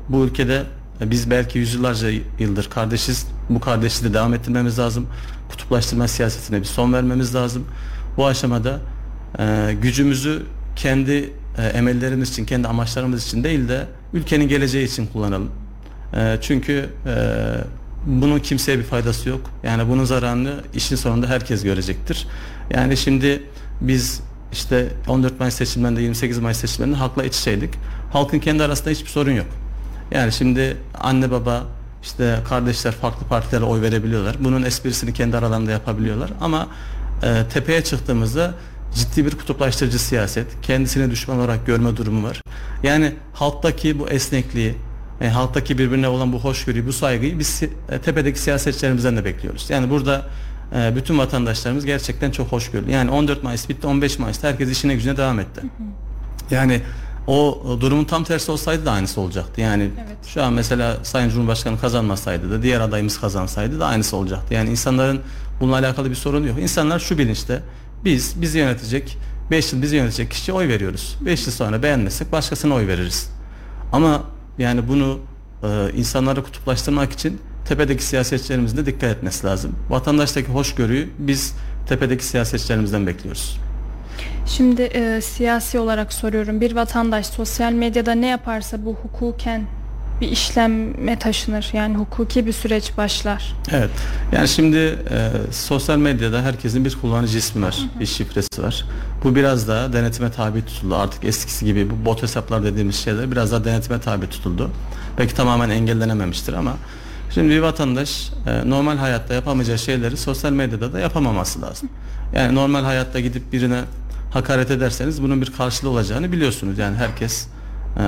[0.08, 0.62] Bu ülkede
[1.00, 2.08] e, biz belki yüzyıllarca
[2.38, 3.26] yıldır kardeşiz.
[3.50, 5.06] Bu kardeşliği de devam ettirmemiz lazım.
[5.50, 7.64] Kutuplaştırma siyasetine bir son vermemiz lazım.
[8.16, 8.80] Bu aşamada
[9.38, 10.42] e, gücümüzü
[10.76, 15.50] kendi e, emellerimiz için, kendi amaçlarımız için değil de ülkenin geleceği için kullanalım.
[16.16, 17.14] E, çünkü e,
[18.06, 19.50] bunun kimseye bir faydası yok.
[19.62, 22.26] Yani bunun zararını işin sonunda herkes görecektir.
[22.70, 23.42] Yani şimdi
[23.80, 24.20] biz
[24.52, 27.74] işte 14 Mayıs seçimlerinde 28 Mayıs seçimlerinde halkla iç içeydik.
[28.12, 29.46] Halkın kendi arasında hiçbir sorun yok.
[30.10, 31.64] Yani şimdi anne baba
[32.02, 34.36] işte kardeşler farklı partilere oy verebiliyorlar.
[34.40, 36.30] Bunun esprisini kendi aralarında yapabiliyorlar.
[36.40, 36.68] Ama
[37.22, 38.54] e, tepeye çıktığımızda
[38.94, 42.42] ciddi bir kutuplaştırıcı siyaset, kendisine düşman olarak görme durumu var.
[42.82, 44.74] Yani halktaki bu esnekliği,
[45.20, 49.66] e, halktaki birbirine olan bu hoşgörüyü, bu saygıyı biz e, tepedeki siyasetçilerimizden de bekliyoruz.
[49.70, 50.26] Yani burada
[50.76, 52.90] e, bütün vatandaşlarımız gerçekten çok hoşgörülü.
[52.90, 55.60] Yani 14 Mayıs bitti, 15 Mayıs'ta herkes işine gücüne devam etti.
[56.50, 56.80] Yani
[57.26, 59.60] o durumun tam tersi olsaydı da aynısı olacaktı.
[59.60, 60.26] Yani Evet.
[60.26, 64.54] şu an mesela Sayın Cumhurbaşkanı kazanmasaydı da diğer adayımız kazansaydı da aynısı olacaktı.
[64.54, 65.20] Yani insanların
[65.60, 66.58] bununla alakalı bir sorun yok.
[66.58, 67.62] İnsanlar şu bilinçte
[68.04, 69.18] biz bizi yönetecek
[69.50, 71.16] 5 yıl bizi yönetecek kişiye oy veriyoruz.
[71.20, 73.30] 5 yıl sonra beğenmezsek başkasına oy veririz.
[73.92, 74.22] Ama
[74.58, 75.18] yani bunu
[75.62, 79.72] e, insanları kutuplaştırmak için tepedeki siyasetçilerimizin de dikkat etmesi lazım.
[79.90, 81.54] Vatandaştaki hoşgörüyü biz
[81.88, 83.60] tepedeki siyasetçilerimizden bekliyoruz.
[84.46, 86.60] Şimdi e, siyasi olarak soruyorum.
[86.60, 89.66] Bir vatandaş sosyal medyada ne yaparsa bu hukuken
[90.20, 91.70] bir işleme taşınır.
[91.72, 93.56] Yani hukuki bir süreç başlar.
[93.70, 93.90] Evet.
[94.32, 98.84] Yani şimdi e, sosyal medyada herkesin bir kullanıcı ismi var, bir şifresi var.
[99.24, 100.96] Bu biraz daha denetime tabi tutuldu.
[100.96, 104.70] Artık eskisi gibi bu bot hesaplar dediğimiz şeyler biraz daha denetime tabi tutuldu.
[105.18, 106.72] Belki tamamen engellenememiştir ama
[107.30, 111.88] şimdi bir vatandaş e, normal hayatta yapamayacağı şeyleri sosyal medyada da yapamaması lazım.
[112.34, 113.80] Yani normal hayatta gidip birine
[114.32, 116.78] hakaret ederseniz bunun bir karşılığı olacağını biliyorsunuz.
[116.78, 117.46] Yani herkes
[117.98, 118.04] e,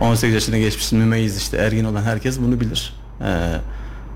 [0.00, 2.94] 18 yaşına geçmiş mümeyyiz işte ergin olan herkes bunu bilir.
[3.22, 3.54] Ee,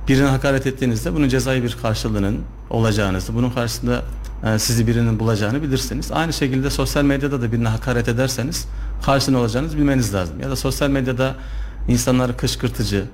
[0.08, 2.40] birine hakaret ettiğinizde bunun cezai bir karşılığının
[2.70, 4.02] olacağınızı, bunun karşısında
[4.46, 6.12] e, sizi birinin bulacağını bilirsiniz.
[6.12, 8.66] Aynı şekilde sosyal medyada da birine hakaret ederseniz
[9.04, 10.40] karşılığını olacağınızı bilmeniz lazım.
[10.40, 11.34] Ya da sosyal medyada
[11.88, 13.04] insanları kışkırtıcı,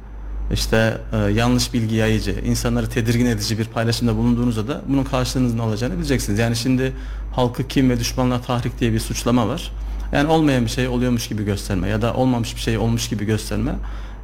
[0.53, 5.99] işte e, yanlış bilgi yayıcı, insanları tedirgin edici bir paylaşımda bulunduğunuzda da bunun karşılığınızın olacağını
[5.99, 6.39] bileceksiniz.
[6.39, 6.93] Yani şimdi
[7.33, 9.73] halkı kim ve düşmanlığa tahrik diye bir suçlama var.
[10.13, 13.75] Yani olmayan bir şey oluyormuş gibi gösterme ya da olmamış bir şey olmuş gibi gösterme,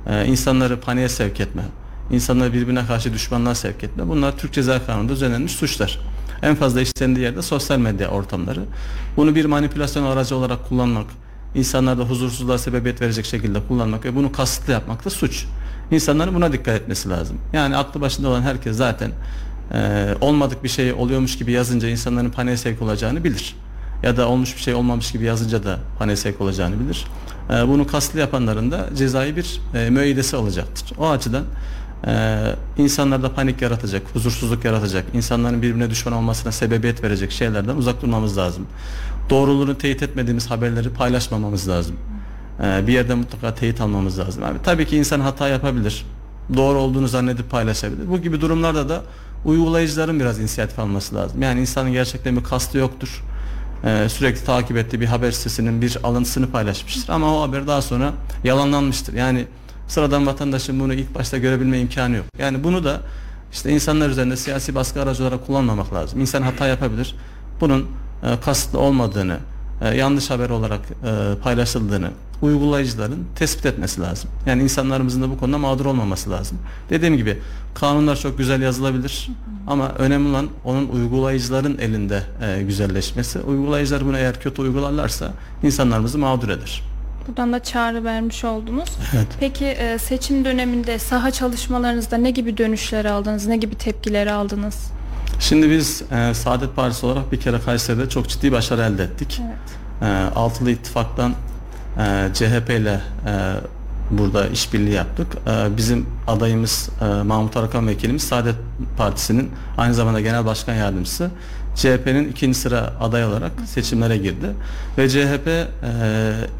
[0.06, 1.62] e, insanları paniğe sevk etme,
[2.10, 4.08] insanları birbirine karşı düşmanlığa sevk etme.
[4.08, 5.98] Bunlar Türk Ceza Kanunu'nda düzenlenmiş suçlar.
[6.42, 8.60] En fazla işlendiği yerde sosyal medya ortamları.
[9.16, 11.06] Bunu bir manipülasyon aracı olarak kullanmak,
[11.54, 15.46] insanlarda huzursuzluğa sebebiyet verecek şekilde kullanmak ve bunu kasıtlı yapmak da suç.
[15.90, 17.36] İnsanların buna dikkat etmesi lazım.
[17.52, 19.10] Yani aklı başında olan herkes zaten
[19.74, 23.56] e, olmadık bir şey oluyormuş gibi yazınca insanların paniğe sevk olacağını bilir.
[24.04, 27.04] Ya da olmuş bir şey olmamış gibi yazınca da paniğe sevk olacağını bilir.
[27.50, 30.92] E, bunu kasıtlı yapanların da cezai bir e, müeyyidesi olacaktır.
[30.98, 31.44] O açıdan
[32.06, 32.40] e,
[32.78, 38.66] insanlarda panik yaratacak, huzursuzluk yaratacak, insanların birbirine düşman olmasına sebebiyet verecek şeylerden uzak durmamız lazım.
[39.30, 41.96] Doğruluğunu teyit etmediğimiz haberleri paylaşmamamız lazım.
[42.62, 44.42] E, bir yerde mutlaka teyit almamız lazım.
[44.42, 46.06] Yani tabii ki insan hata yapabilir.
[46.56, 48.10] Doğru olduğunu zannedip paylaşabilir.
[48.10, 49.02] Bu gibi durumlarda da
[49.44, 51.42] uygulayıcıların biraz inisiyatif alması lazım.
[51.42, 53.22] Yani insanın gerçekten bir kastı yoktur.
[53.84, 57.12] Ee, sürekli takip ettiği bir haber sitesinin bir alıntısını paylaşmıştır.
[57.12, 58.12] Ama o haber daha sonra
[58.44, 59.14] yalanlanmıştır.
[59.14, 59.46] Yani
[59.88, 62.26] sıradan vatandaşın bunu ilk başta görebilme imkanı yok.
[62.38, 63.00] Yani bunu da
[63.52, 66.20] işte insanlar üzerinde siyasi baskı aracı olarak kullanmamak lazım.
[66.20, 67.14] İnsan hata yapabilir.
[67.60, 67.86] Bunun
[68.22, 69.36] e, kasıtlı olmadığını,
[69.82, 72.10] e, yanlış haber olarak e, paylaşıldığını
[72.44, 74.30] uygulayıcıların tespit etmesi lazım.
[74.46, 76.58] Yani insanlarımızın da bu konuda mağdur olmaması lazım.
[76.90, 77.38] Dediğim gibi
[77.74, 79.30] kanunlar çok güzel yazılabilir
[79.66, 83.38] ama önemli olan onun uygulayıcıların elinde e, güzelleşmesi.
[83.38, 86.82] Uygulayıcılar bunu eğer kötü uygularlarsa insanlarımızı mağdur eder.
[87.28, 88.88] Buradan da çağrı vermiş oldunuz.
[89.14, 89.26] Evet.
[89.40, 94.90] Peki e, seçim döneminde saha çalışmalarınızda ne gibi dönüşler aldınız, ne gibi tepkiler aldınız?
[95.40, 99.40] Şimdi biz e, Saadet Partisi olarak bir kere Kayseri'de çok ciddi başarı elde ettik.
[99.46, 100.10] Evet.
[100.10, 101.34] E, Altılı İttifak'tan
[102.32, 103.54] CHP ile e,
[104.10, 105.26] burada işbirliği yaptık.
[105.46, 108.54] E, bizim adayımız e, Mahmut Arakan vekilimiz Saadet
[108.96, 111.30] Partisi'nin aynı zamanda genel başkan yardımcısı.
[111.74, 114.46] CHP'nin ikinci sıra aday olarak seçimlere girdi.
[114.98, 115.66] Ve CHP e,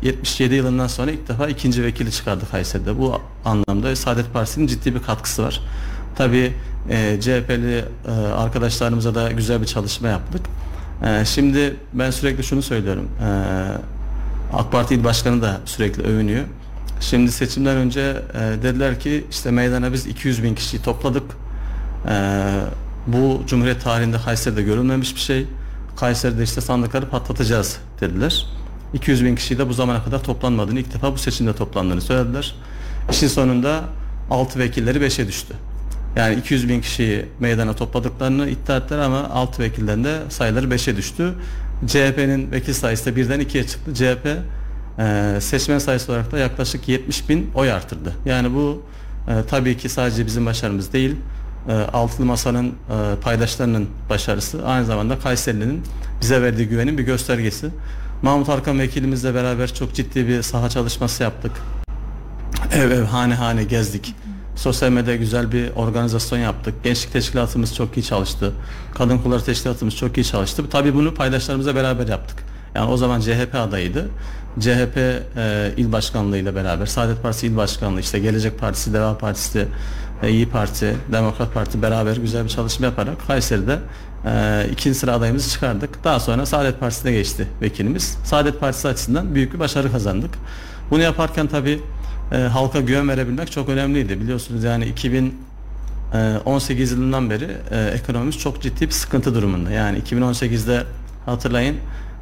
[0.02, 2.98] 77 yılından sonra ilk defa ikinci vekili çıkardı Kayseri'de.
[2.98, 5.60] Bu anlamda Saadet Partisi'nin ciddi bir katkısı var.
[6.16, 6.52] Tabii
[6.90, 10.42] e, CHP'li e, arkadaşlarımıza da güzel bir çalışma yaptık.
[11.04, 13.08] E, şimdi ben sürekli şunu söylüyorum.
[14.74, 16.44] Parti Başkanı da sürekli övünüyor.
[17.00, 21.22] Şimdi seçimden önce e, dediler ki işte meydana biz 200 bin kişiyi topladık.
[22.08, 22.44] E,
[23.06, 25.46] bu Cumhuriyet tarihinde Kayseri'de görülmemiş bir şey.
[25.96, 28.46] Kayseri'de işte sandıkları patlatacağız dediler.
[28.94, 32.54] 200 bin kişi de bu zamana kadar toplanmadığını ilk defa bu seçimde toplandığını söylediler.
[33.10, 33.80] İşin sonunda
[34.30, 35.54] 6 vekilleri 5'e düştü.
[36.16, 41.34] Yani 200 bin kişiyi meydana topladıklarını iddia ettiler ama 6 vekilden de sayıları 5'e düştü.
[41.86, 43.94] CHP'nin vekil sayısı da birden 2'ye çıktı.
[43.94, 44.28] CHP
[44.98, 48.12] e, seçmen sayısı olarak da yaklaşık 70 bin oy artırdı.
[48.24, 48.82] Yani bu
[49.28, 51.16] e, tabii ki sadece bizim başarımız değil.
[51.68, 52.72] E, Altılı Masa'nın e,
[53.22, 55.82] paydaşlarının başarısı aynı zamanda Kayseri'nin
[56.20, 57.70] bize verdiği güvenin bir göstergesi.
[58.22, 61.52] Mahmut Arkan vekilimizle beraber çok ciddi bir saha çalışması yaptık.
[62.72, 64.14] Ev ev hane hane gezdik.
[64.56, 66.74] Sosyal medyada güzel bir organizasyon yaptık.
[66.84, 68.52] Gençlik teşkilatımız çok iyi çalıştı.
[68.94, 70.64] Kadın kolları teşkilatımız çok iyi çalıştı.
[70.70, 72.38] Tabii bunu paydaşlarımızla beraber yaptık.
[72.74, 74.08] Yani o zaman CHP adayıydı.
[74.60, 75.22] CHP e,
[75.76, 79.66] il başkanlığıyla beraber, Saadet Partisi il başkanlığı, işte Gelecek Partisi, Deva Partisi,
[80.22, 83.78] e, İyi Parti, Demokrat Parti beraber güzel bir çalışma yaparak Kayseri'de
[84.26, 86.04] e, ikinci sıra adayımızı çıkardık.
[86.04, 88.18] Daha sonra Saadet Partisi'ne geçti vekilimiz.
[88.24, 90.30] Saadet Partisi açısından büyük bir başarı kazandık.
[90.90, 91.80] Bunu yaparken tabii
[92.32, 94.20] e, halka güven verebilmek çok önemliydi.
[94.20, 99.70] Biliyorsunuz yani 2018 yılından beri e, ekonomimiz çok ciddi bir sıkıntı durumunda.
[99.70, 100.82] Yani 2018'de
[101.26, 101.76] hatırlayın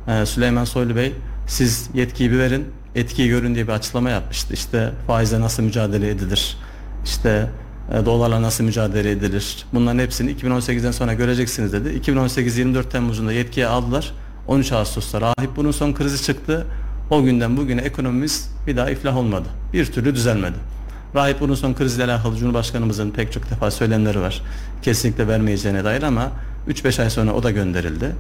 [0.09, 1.13] e, Süleyman Soylu Bey
[1.47, 4.55] siz yetkiyi bir verin, etkiyi görün diye bir açıklama yapmıştı.
[4.55, 6.57] İşte faizle nasıl mücadele edilir?
[7.05, 7.51] İşte
[7.93, 9.65] e, dolarla nasıl mücadele edilir?
[9.73, 11.89] Bunların hepsini 2018'den sonra göreceksiniz dedi.
[11.89, 14.13] 2018 24 Temmuz'unda yetkiye aldılar.
[14.49, 16.67] 13 Ağustos'ta rahip bunun son krizi çıktı.
[17.11, 19.49] O günden bugüne ekonomimiz bir daha iflah olmadı.
[19.73, 20.57] Bir türlü düzelmedi.
[21.15, 24.43] Rahip bunun son krizle alakalı Cumhurbaşkanımızın pek çok defa söylemleri var.
[24.83, 26.33] Kesinlikle vermeyeceğine dair ama
[26.69, 28.13] 3-5 ay sonra o da gönderildi.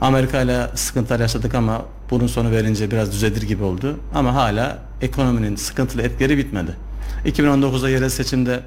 [0.00, 3.96] Amerika ile sıkıntılar yaşadık ama bunun sonu verince biraz düzelir gibi oldu.
[4.14, 6.76] Ama hala ekonominin sıkıntılı etkileri bitmedi.
[7.26, 8.60] 2019'da yerel seçimde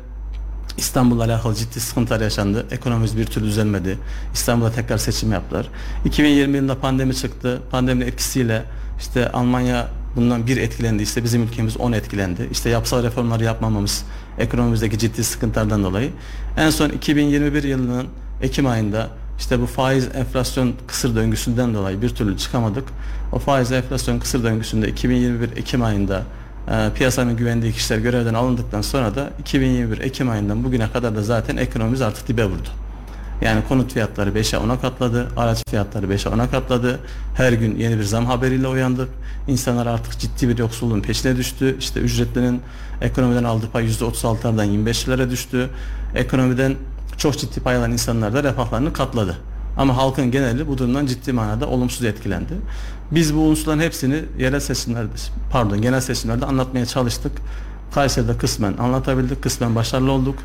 [0.77, 2.65] İstanbul'la alakalı ciddi sıkıntılar yaşandı.
[2.71, 3.97] Ekonomimiz bir türlü düzelmedi.
[4.33, 5.67] İstanbul'da tekrar seçim yaptılar.
[6.05, 7.61] 2020 yılında pandemi çıktı.
[7.71, 8.63] Pandeminin etkisiyle
[8.99, 11.03] işte Almanya bundan bir etkilendi.
[11.03, 12.47] İşte bizim ülkemiz 10 etkilendi.
[12.51, 14.05] İşte yapısal reformları yapmamamız
[14.39, 16.11] ekonomimizdeki ciddi sıkıntılardan dolayı.
[16.57, 18.07] En son 2021 yılının
[18.41, 19.09] Ekim ayında
[19.41, 22.83] işte bu faiz enflasyon kısır döngüsünden dolayı bir türlü çıkamadık.
[23.31, 26.23] O faiz enflasyon kısır döngüsünde 2021 Ekim ayında
[26.67, 31.57] e, piyasanın güvendiği kişiler görevden alındıktan sonra da 2021 Ekim ayından bugüne kadar da zaten
[31.57, 32.69] ekonomimiz artık dibe vurdu.
[33.41, 36.99] Yani konut fiyatları 5'e 10'a katladı, araç fiyatları 5'e 10'a katladı.
[37.37, 39.09] Her gün yeni bir zam haberiyle uyandık.
[39.47, 41.75] İnsanlar artık ciddi bir yoksulluğun peşine düştü.
[41.79, 42.61] İşte ücretlinin
[43.01, 45.69] ekonomiden aldığı pay %36'lardan 25'lere düştü.
[46.15, 46.75] Ekonomiden
[47.21, 49.37] çok ciddi pay alan insanlar da refahlarını katladı.
[49.77, 52.53] Ama halkın geneli bu durumdan ciddi manada olumsuz etkilendi.
[53.11, 55.11] Biz bu unsurların hepsini yerel seçimlerde,
[55.51, 57.31] pardon genel seçimlerde anlatmaya çalıştık.
[57.93, 60.35] Kayseri'de kısmen anlatabildik, kısmen başarılı olduk.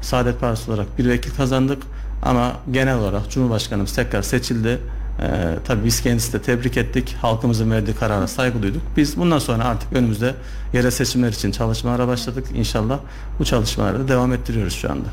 [0.00, 1.82] Saadet Partisi olarak bir vekil kazandık.
[2.22, 4.80] Ama genel olarak Cumhurbaşkanımız tekrar seçildi.
[5.20, 7.16] Ee, tabii biz kendisi de tebrik ettik.
[7.20, 8.82] Halkımızın verdiği karara saygı duyduk.
[8.96, 10.34] Biz bundan sonra artık önümüzde
[10.72, 12.46] yerel seçimler için çalışmalara başladık.
[12.54, 12.98] İnşallah
[13.38, 15.08] bu çalışmaları da devam ettiriyoruz şu anda.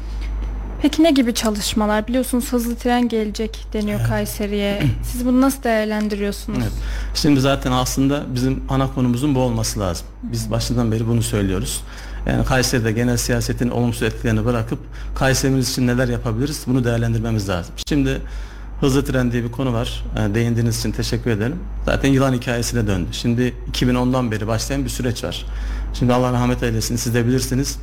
[0.81, 2.07] Peki ne gibi çalışmalar?
[2.07, 4.83] Biliyorsunuz hızlı tren gelecek deniyor Kayseri'ye.
[5.03, 6.59] Siz bunu nasıl değerlendiriyorsunuz?
[6.61, 6.71] Evet.
[7.15, 10.07] Şimdi zaten aslında bizim ana konumuzun bu olması lazım.
[10.23, 11.83] Biz başından beri bunu söylüyoruz.
[12.25, 14.79] Yani Kayseri'de genel siyasetin olumsuz etkilerini bırakıp
[15.15, 17.75] Kayserimiz için neler yapabiliriz bunu değerlendirmemiz lazım.
[17.87, 18.21] Şimdi
[18.79, 20.03] hızlı tren diye bir konu var.
[20.17, 21.59] E, değindiğiniz için teşekkür ederim.
[21.85, 23.07] Zaten yılan hikayesine döndü.
[23.11, 25.45] Şimdi 2010'dan beri başlayan bir süreç var.
[25.93, 27.77] Şimdi Allah rahmet eylesin siz de bilirsiniz.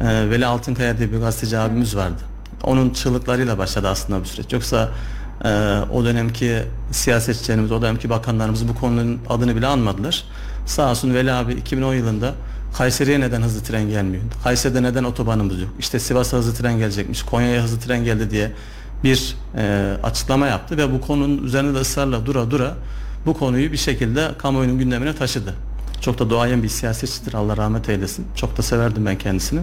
[0.00, 2.22] E, Veli Altınkaya diye bir gazeteci abimiz vardı.
[2.62, 4.52] Onun çığlıklarıyla başladı aslında bu süreç.
[4.52, 4.88] Yoksa
[5.44, 5.48] e,
[5.92, 10.24] o dönemki siyasetçilerimiz, o dönemki bakanlarımız bu konunun adını bile anmadılar.
[10.66, 12.34] Sağ olsun Veli abi 2010 yılında
[12.76, 14.22] Kayseri'ye neden hızlı tren gelmiyor?
[14.44, 15.70] Kayseri'de neden otobanımız yok?
[15.78, 18.52] İşte Sivas'a hızlı tren gelecekmiş, Konya'ya hızlı tren geldi diye
[19.04, 22.74] bir e, açıklama yaptı ve bu konunun üzerinde de ısrarla dura dura
[23.26, 25.54] bu konuyu bir şekilde kamuoyunun gündemine taşıdı.
[26.00, 28.26] Çok da doğayan bir siyasetçidir Allah rahmet eylesin.
[28.34, 29.60] Çok da severdim ben kendisini.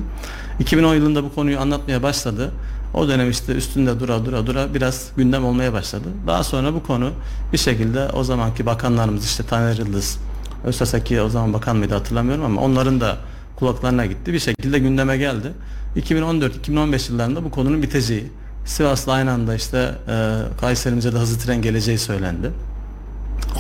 [0.59, 2.51] 2010 yılında bu konuyu anlatmaya başladı.
[2.93, 6.07] O dönem işte üstünde dura dura dura biraz gündem olmaya başladı.
[6.27, 7.11] Daha sonra bu konu
[7.53, 10.19] bir şekilde o zamanki bakanlarımız işte Taner Yıldız,
[10.63, 13.17] Özsasaki o zaman bakan mıydı hatırlamıyorum ama onların da
[13.55, 14.33] kulaklarına gitti.
[14.33, 15.53] Bir şekilde gündeme geldi.
[15.95, 18.31] 2014-2015 yıllarında bu konunun biteceği,
[18.65, 22.51] Sivas'la aynı anda işte e, Kayseri'mize de hızlı tren geleceği söylendi.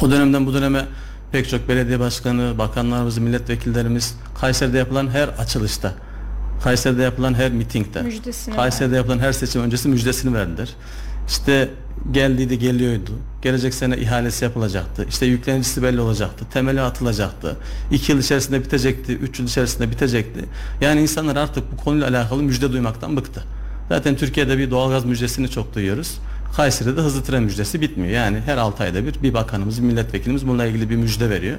[0.01, 0.85] O dönemden bu döneme
[1.31, 5.93] pek çok belediye başkanı, bakanlarımız, milletvekillerimiz Kayseri'de yapılan her açılışta,
[6.63, 10.69] Kayseri'de yapılan her mitingde, Müjdesini Kayseri'de yapılan her seçim öncesi müjdesini verdiler.
[11.27, 11.69] İşte
[12.11, 13.11] geldiydi geliyordu.
[13.41, 15.05] Gelecek sene ihalesi yapılacaktı.
[15.09, 16.45] İşte yüklenicisi belli olacaktı.
[16.53, 17.55] Temeli atılacaktı.
[17.91, 19.17] İki yıl içerisinde bitecekti.
[19.17, 20.45] Üç yıl içerisinde bitecekti.
[20.81, 23.43] Yani insanlar artık bu konuyla alakalı müjde duymaktan bıktı.
[23.89, 26.19] Zaten Türkiye'de bir doğalgaz müjdesini çok duyuyoruz.
[26.55, 28.13] Kayseri'de hızlı tren müjdesi bitmiyor.
[28.13, 31.57] Yani her 6 ayda bir bir bakanımız, bir milletvekilimiz bununla ilgili bir müjde veriyor.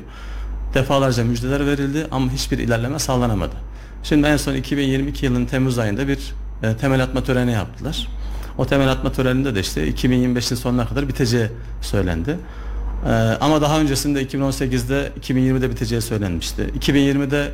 [0.75, 3.55] Defalarca müjdeler verildi ama hiçbir ilerleme sağlanamadı.
[4.03, 8.09] Şimdi en son 2022 yılının Temmuz ayında bir e, temel atma töreni yaptılar.
[8.59, 11.49] O temel atma töreninde de işte 2025'in sonuna kadar biteceği
[11.83, 12.39] söylendi.
[13.07, 16.63] Ee, ama daha öncesinde 2018'de 2020'de biteceği söylenmişti.
[16.81, 17.51] 2020'de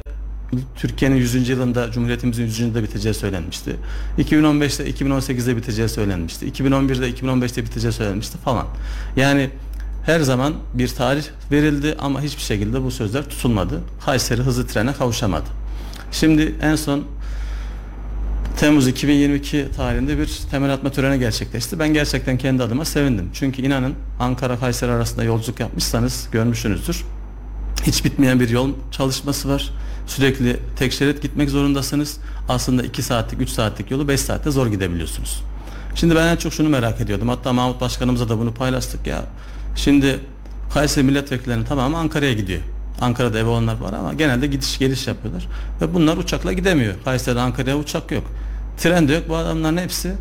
[0.77, 1.49] Türkiye'nin 100.
[1.49, 2.61] yılında Cumhuriyetimizin 100.
[2.61, 3.77] yılında biteceği söylenmişti.
[4.19, 6.47] 2015'te 2018'de biteceği söylenmişti.
[6.47, 8.67] 2011'de 2015'te biteceği söylenmişti falan.
[9.17, 9.51] Yani
[10.07, 13.81] her zaman bir tarih verildi ama hiçbir şekilde bu sözler tutulmadı.
[14.05, 15.47] Kayseri hızlı trene kavuşamadı.
[16.13, 17.05] Şimdi en son
[18.57, 21.79] Temmuz 2022 tarihinde bir temel atma töreni gerçekleşti.
[21.79, 23.31] Ben gerçekten kendi adıma sevindim.
[23.35, 27.05] Çünkü inanın Ankara Kayseri arasında yolculuk yapmışsanız görmüşsünüzdür.
[27.83, 29.71] Hiç bitmeyen bir yol çalışması var.
[30.07, 32.17] Sürekli tek şerit gitmek zorundasınız.
[32.49, 35.43] Aslında 2 saatlik 3 saatlik yolu 5 saatte zor gidebiliyorsunuz.
[35.95, 37.29] Şimdi ben en çok şunu merak ediyordum.
[37.29, 39.25] Hatta Mahmut Başkanımıza da bunu paylaştık ya.
[39.77, 40.21] Şimdi
[40.75, 42.61] Kayseri milletvekillerinin tamamı Ankara'ya gidiyor.
[43.01, 45.49] Ankara'da ev olanlar var ama genelde gidiş geliş yapıyorlar.
[45.81, 46.95] Ve bunlar uçakla gidemiyor.
[47.05, 48.25] Kayseri'de Ankara'ya uçak yok.
[48.79, 49.29] Tren de yok.
[49.29, 50.13] Bu adamların hepsi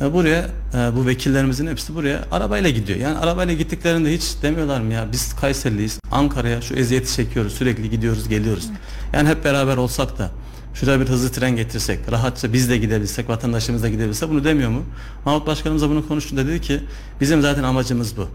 [0.00, 2.98] e, buraya e, bu vekillerimizin hepsi buraya arabayla gidiyor.
[2.98, 6.00] Yani arabayla gittiklerinde hiç demiyorlar mı ya biz Kayseriliyiz.
[6.10, 7.52] Ankara'ya şu eziyeti çekiyoruz.
[7.52, 8.68] Sürekli gidiyoruz, geliyoruz.
[9.12, 10.30] Yani hep beraber olsak da
[10.74, 14.82] şuraya bir hızlı tren getirsek, rahatça biz de gidebilsek, vatandaşımız da gidebilse bunu demiyor mu?
[15.24, 16.80] Mahmut Başkanımıza bunu konuştuğunda dedi ki
[17.20, 18.28] bizim zaten amacımız bu.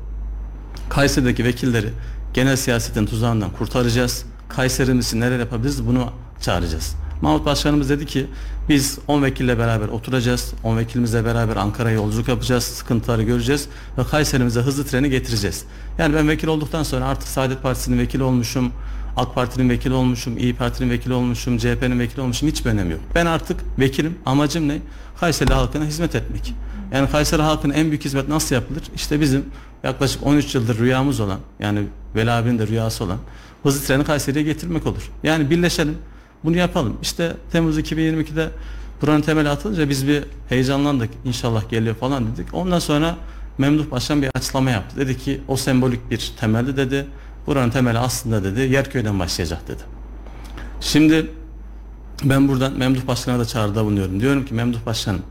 [0.90, 1.90] Kayseri'deki vekilleri
[2.34, 4.26] genel siyasetin tuzağından kurtaracağız.
[4.50, 6.10] Kayseri'mizi neler yapabiliriz bunu
[6.42, 6.96] çağıracağız.
[7.22, 8.28] Mahmut Başkanımız dedi ki
[8.70, 10.54] biz 10 vekille beraber oturacağız.
[10.64, 12.64] 10 vekilimizle beraber Ankara'ya yolculuk yapacağız.
[12.64, 15.66] Sıkıntıları göreceğiz ve Kayseri'mize hızlı treni getireceğiz.
[15.98, 18.72] Yani ben vekil olduktan sonra artık Saadet Partisi'nin vekili olmuşum.
[19.18, 23.02] AK Parti'nin vekili olmuşum, İyi Parti'nin vekili olmuşum, CHP'nin vekili olmuşum hiçbir önemi yok.
[23.16, 24.18] Ben artık vekilim.
[24.26, 24.78] Amacım ne?
[25.20, 26.54] Kayseri halkına hizmet etmek.
[26.94, 28.84] Yani Kayseri halkına en büyük hizmet nasıl yapılır?
[28.96, 29.46] İşte bizim
[29.84, 31.84] yaklaşık 13 yıldır rüyamız olan yani
[32.16, 33.18] Veli abinin de rüyası olan
[33.64, 35.12] hızlı treni Kayseri'ye getirmek olur.
[35.24, 35.98] Yani birleşelim.
[36.44, 36.98] Bunu yapalım.
[37.02, 38.50] İşte Temmuz 2022'de
[39.02, 41.10] buranın temeli atılınca biz bir heyecanlandık.
[41.26, 42.54] İnşallah geliyor falan dedik.
[42.54, 43.16] Ondan sonra
[43.58, 44.98] Memduh Başkan bir açıklama yaptı.
[44.98, 47.06] Dedi ki o sembolik bir temeldi dedi.
[47.48, 49.82] Buranın temeli aslında dedi Yerköy'den başlayacak dedi.
[50.82, 51.32] Şimdi
[52.24, 54.20] ben buradan Memduh Başkan'a da çağrıda bulunuyorum.
[54.20, 55.22] Diyorum ki Memduh Başkanım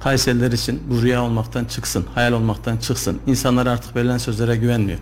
[0.00, 3.18] Kayseriler için bu rüya olmaktan çıksın, hayal olmaktan çıksın.
[3.26, 4.98] İnsanlar artık verilen sözlere güvenmiyor.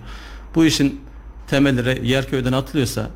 [0.54, 1.00] Bu işin
[1.46, 3.10] temelleri Yerköy'den atılıyorsa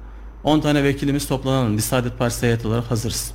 [0.44, 1.76] 10 tane vekilimiz toplanalım.
[1.76, 3.33] Biz Saadet Partisi heyet olarak hazırız.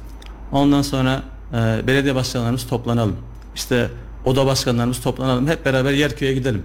[0.51, 3.15] Ondan sonra e, belediye başkanlarımız toplanalım.
[3.55, 3.89] İşte
[4.25, 5.47] oda başkanlarımız toplanalım.
[5.47, 6.63] Hep beraber Yerköy'e gidelim.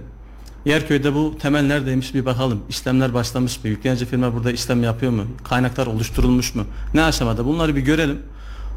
[0.65, 2.59] Yerköy'de bu temel neredeymiş bir bakalım.
[2.69, 3.69] İşlemler başlamış mı?
[3.69, 5.23] Yüklenici firma burada işlem yapıyor mu?
[5.43, 6.65] Kaynaklar oluşturulmuş mu?
[6.93, 7.45] Ne aşamada?
[7.45, 8.19] Bunları bir görelim.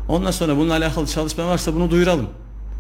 [0.09, 2.27] Ondan sonra bununla alakalı çalışma varsa bunu duyuralım.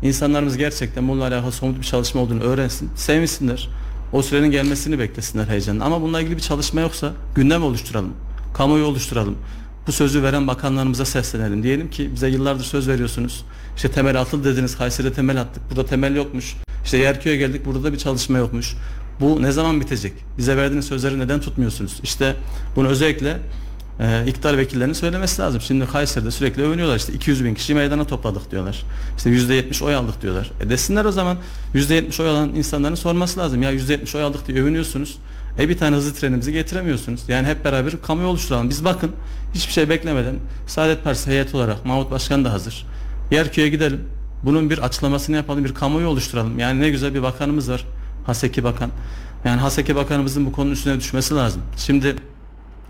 [0.02, 2.90] İnsanlarımız gerçekten bununla alakalı somut bir çalışma olduğunu öğrensin.
[2.96, 3.68] Sevinsinler.
[4.12, 5.84] O sürenin gelmesini beklesinler heyecanla.
[5.84, 8.12] Ama bununla ilgili bir çalışma yoksa gündem oluşturalım.
[8.56, 9.38] Kamuoyu oluşturalım.
[9.86, 11.62] Bu sözü veren bakanlarımıza seslenelim.
[11.62, 13.44] Diyelim ki bize yıllardır söz veriyorsunuz.
[13.76, 14.78] İşte temel atıldı dediniz.
[14.78, 15.70] Kayseri'de temel attık.
[15.70, 16.54] Burada temel yokmuş.
[16.84, 17.66] İşte Yerköy'e geldik.
[17.66, 18.74] Burada da bir çalışma yokmuş.
[19.20, 20.12] Bu ne zaman bitecek?
[20.38, 22.00] Bize verdiğiniz sözleri neden tutmuyorsunuz?
[22.02, 22.36] İşte
[22.76, 23.38] bunu özellikle
[24.00, 25.60] e, iktidar vekillerinin söylemesi lazım.
[25.60, 28.82] Şimdi Kayseri'de sürekli övünüyorlar işte 200 bin kişi meydana topladık diyorlar.
[29.16, 30.50] İşte %70 oy aldık diyorlar.
[30.60, 31.36] E desinler o zaman
[31.74, 33.62] %70 oy alan insanların sorması lazım.
[33.62, 35.18] Ya %70 oy aldık diye övünüyorsunuz.
[35.58, 37.20] E bir tane hızlı trenimizi getiremiyorsunuz.
[37.28, 38.70] Yani hep beraber kamuoyu oluşturalım.
[38.70, 39.12] Biz bakın
[39.54, 40.34] hiçbir şey beklemeden
[40.66, 42.86] Saadet Partisi heyeti olarak Mahmut Başkan da hazır.
[43.30, 44.00] Yerköy'e gidelim.
[44.42, 45.64] Bunun bir açıklamasını yapalım.
[45.64, 46.58] Bir kamuoyu oluşturalım.
[46.58, 47.84] Yani ne güzel bir bakanımız var.
[48.26, 48.90] Haseki Bakan.
[49.44, 51.62] Yani Haseki Bakanımızın bu konunun üstüne düşmesi lazım.
[51.76, 52.16] Şimdi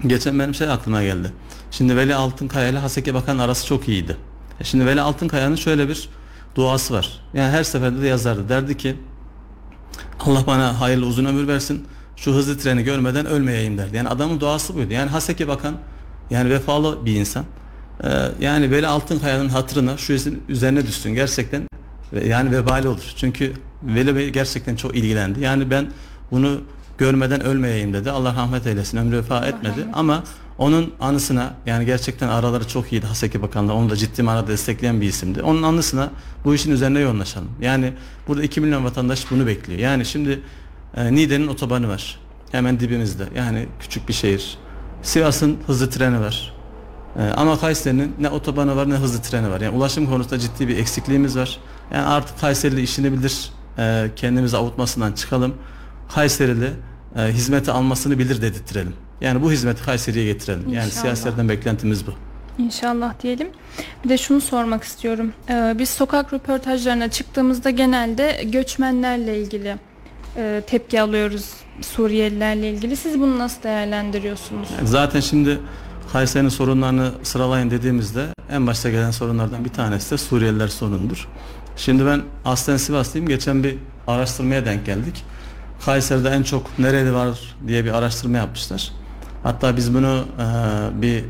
[0.06, 1.32] geçen benim şey aklıma geldi.
[1.70, 4.16] Şimdi Veli Altınkaya ile Haseki Bakan arası çok iyiydi.
[4.60, 6.08] E şimdi Veli Altınkaya'nın şöyle bir
[6.54, 7.20] duası var.
[7.34, 8.48] Yani her seferinde de yazardı.
[8.48, 8.96] Derdi ki
[10.20, 11.86] Allah bana hayırlı uzun ömür versin.
[12.16, 13.96] Şu hızlı treni görmeden ölmeyeyim derdi.
[13.96, 14.92] Yani adamın duası buydu.
[14.92, 15.74] Yani Haseki Bakan
[16.30, 17.44] yani vefalı bir insan.
[18.04, 18.08] Ee,
[18.40, 21.14] yani Veli Altınkaya'nın hatırına şu işin üzerine düşsün.
[21.14, 21.62] Gerçekten
[22.24, 23.12] yani vebali olur.
[23.16, 23.52] Çünkü
[23.82, 25.40] Veli Bey gerçekten çok ilgilendi.
[25.40, 25.86] Yani ben
[26.30, 26.60] bunu
[26.98, 28.10] görmeden ölmeyeyim dedi.
[28.10, 28.98] Allah rahmet eylesin.
[28.98, 29.86] Ömrü vefa etmedi.
[29.92, 30.22] Ama
[30.58, 35.06] Onun anısına yani gerçekten araları çok iyiydi Haseki Bakan'la onu da ciddi manada destekleyen bir
[35.06, 35.42] isimdi.
[35.42, 36.10] Onun anısına
[36.44, 37.48] bu işin üzerine yoğunlaşalım.
[37.60, 37.92] Yani
[38.28, 39.80] burada 2 milyon vatandaş bunu bekliyor.
[39.80, 40.40] Yani şimdi
[40.96, 42.20] e, Niğde'nin otobanı var.
[42.52, 43.24] Hemen dibimizde.
[43.36, 44.58] Yani küçük bir şehir.
[45.02, 46.54] Sivas'ın hızlı treni var.
[47.18, 49.60] E, ama Kayseri'nin ne otobanı var ne hızlı treni var.
[49.60, 51.58] Yani ulaşım konusunda ciddi bir eksikliğimiz var.
[51.92, 53.50] Yani artık Kayserili işini bilir.
[53.78, 55.54] E, kendimizi avutmasından çıkalım.
[56.14, 56.70] Kayserili
[57.16, 58.92] e, hizmeti almasını bilir dedirttirelim.
[59.20, 60.62] Yani bu hizmeti Kayseri'ye getirelim.
[60.72, 61.02] Yani İnşallah.
[61.02, 62.10] siyasetlerden beklentimiz bu.
[62.62, 63.48] İnşallah diyelim.
[64.04, 65.32] Bir de şunu sormak istiyorum.
[65.50, 69.76] Ee, biz sokak röportajlarına çıktığımızda genelde göçmenlerle ilgili
[70.36, 71.50] e, tepki alıyoruz.
[71.80, 72.96] Suriyelilerle ilgili.
[72.96, 74.68] Siz bunu nasıl değerlendiriyorsunuz?
[74.84, 75.58] Zaten şimdi
[76.12, 81.28] Kayseri'nin sorunlarını sıralayın dediğimizde en başta gelen sorunlardan bir tanesi de Suriyeliler sorunudur.
[81.76, 83.28] Şimdi ben aslen Sivaslıyım.
[83.28, 85.24] Geçen bir araştırmaya denk geldik.
[85.84, 88.92] Kayseri'de en çok nereli var diye bir araştırma yapmışlar.
[89.42, 91.24] Hatta biz bunu e, bir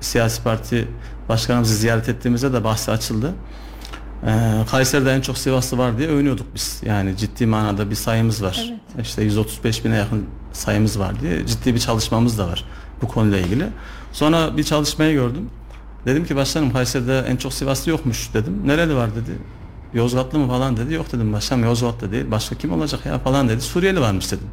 [0.00, 0.88] siyasi parti
[1.28, 3.34] başkanımızı ziyaret ettiğimizde de bahsi açıldı.
[4.26, 6.80] E, Kayseri'de en çok Sivaslı var diye övünüyorduk biz.
[6.84, 8.72] Yani ciddi manada bir sayımız var.
[8.96, 9.06] Evet.
[9.06, 12.64] İşte 135 bine yakın sayımız var diye ciddi bir çalışmamız da var
[13.02, 13.66] bu konuyla ilgili.
[14.12, 15.50] Sonra bir çalışmayı gördüm.
[16.06, 18.62] Dedim ki başkanım Kayseri'de en çok Sivaslı yokmuş dedim.
[18.64, 19.30] Nereli var dedi.
[19.94, 20.94] Yozgatlı mı falan dedi.
[20.94, 22.30] Yok dedim başkanım Yozgatlı değil.
[22.30, 23.60] Başka kim olacak ya falan dedi.
[23.60, 24.46] Suriyeli varmış dedim.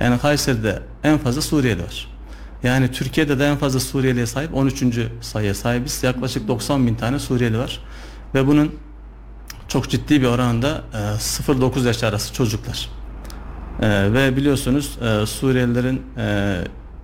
[0.00, 2.08] Yani Kayseri'de en fazla Suriyeli var.
[2.62, 4.84] Yani Türkiye'de de en fazla Suriyeliye sahip 13.
[5.20, 6.02] sayıya sahibiz.
[6.02, 7.80] Yaklaşık 90 bin tane Suriyeli var.
[8.34, 8.72] Ve bunun
[9.68, 12.90] çok ciddi bir oranında e, 0-9 yaş arası çocuklar.
[13.82, 16.58] E, ve biliyorsunuz e, Suriyelilerin e,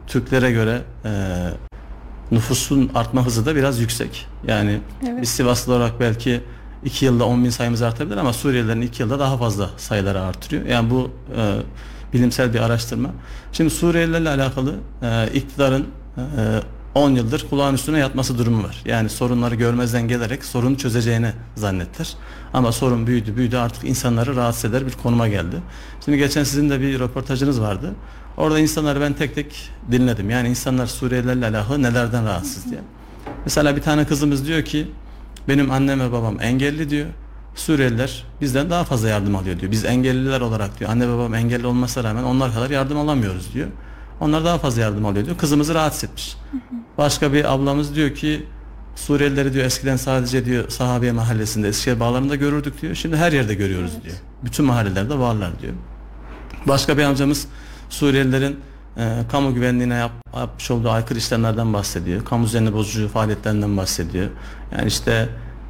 [0.06, 1.10] Türklere göre e,
[2.30, 4.26] nüfusun artma hızı da biraz yüksek.
[4.46, 5.22] Yani Evet.
[5.22, 6.40] biz Sivaslı olarak belki
[6.84, 10.66] 2 yılda 10 bin sayımız artabilir ama Suriyelilerin 2 yılda daha fazla sayıları artırıyor.
[10.66, 11.56] Yani bu e,
[12.12, 13.10] bilimsel bir araştırma.
[13.52, 16.20] Şimdi Suriyelilerle alakalı e, iktidarın e,
[16.94, 18.82] 10 yıldır kulağın üstüne yatması durumu var.
[18.84, 22.14] Yani sorunları görmezden gelerek sorunu çözeceğini zannettiler.
[22.52, 25.56] Ama sorun büyüdü büyüdü artık insanları rahatsız eder bir konuma geldi.
[26.04, 27.94] Şimdi geçen sizin de bir röportajınız vardı.
[28.36, 30.30] Orada insanları ben tek tek dinledim.
[30.30, 32.80] Yani insanlar Suriyelilerle alakalı nelerden rahatsız diye.
[33.44, 34.90] Mesela bir tane kızımız diyor ki
[35.48, 37.06] benim annem ve babam engelli diyor.
[37.54, 39.72] Suriyeliler bizden daha fazla yardım alıyor diyor.
[39.72, 40.90] Biz engelliler olarak diyor.
[40.90, 43.68] Anne babam engelli olmasına rağmen onlar kadar yardım alamıyoruz diyor.
[44.24, 45.38] Onlar daha fazla yardım alıyor diyor.
[45.38, 46.36] Kızımızı rahatsız etmiş.
[46.98, 48.46] Başka bir ablamız diyor ki
[48.96, 52.94] Suriyelileri diyor eskiden sadece diyor Sahabiye mahallesinde Eskişehir bağlarında görürdük diyor.
[52.94, 54.14] Şimdi her yerde görüyoruz diyor.
[54.44, 55.72] Bütün mahallelerde varlar diyor.
[56.68, 57.46] Başka bir amcamız
[57.90, 58.60] Suriyelilerin
[58.96, 62.24] e, kamu güvenliğine yap, yapmış olduğu aykırı işlemlerden bahsediyor.
[62.24, 64.28] Kamu düzenini bozucu faaliyetlerinden bahsediyor.
[64.72, 65.28] Yani işte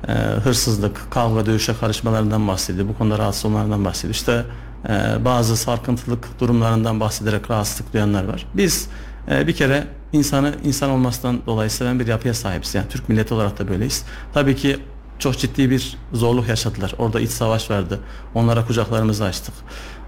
[0.09, 0.13] e,
[0.45, 2.89] hırsızlık, kavga, dövüşe karışmalarından bahsediyor.
[2.89, 4.15] Bu konuda rahatsız olanlardan bahsediyor.
[4.15, 4.45] İşte
[4.89, 8.47] e, bazı sarkıntılık durumlarından bahsederek rahatsızlık duyanlar var.
[8.55, 8.89] Biz
[9.31, 12.75] e, bir kere insanı insan olmasından dolayı seven bir yapıya sahibiz.
[12.75, 14.05] Yani Türk milleti olarak da böyleyiz.
[14.35, 14.79] Tabii ki
[15.19, 16.95] çok ciddi bir zorluk yaşadılar.
[16.99, 18.01] Orada iç savaş vardı.
[18.35, 19.55] Onlara kucaklarımızı açtık.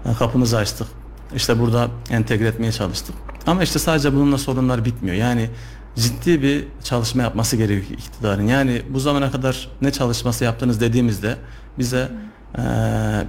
[0.05, 0.87] e, Kapımızı açtık.
[1.35, 3.15] İşte burada entegre etmeye çalıştık.
[3.47, 5.15] Ama işte sadece bununla sorunlar bitmiyor.
[5.15, 5.49] Yani
[5.95, 8.47] ciddi bir çalışma yapması gerekiyor iktidarın.
[8.47, 11.37] Yani bu zamana kadar ne çalışması yaptınız dediğimizde
[11.79, 12.09] bize
[12.57, 12.61] e,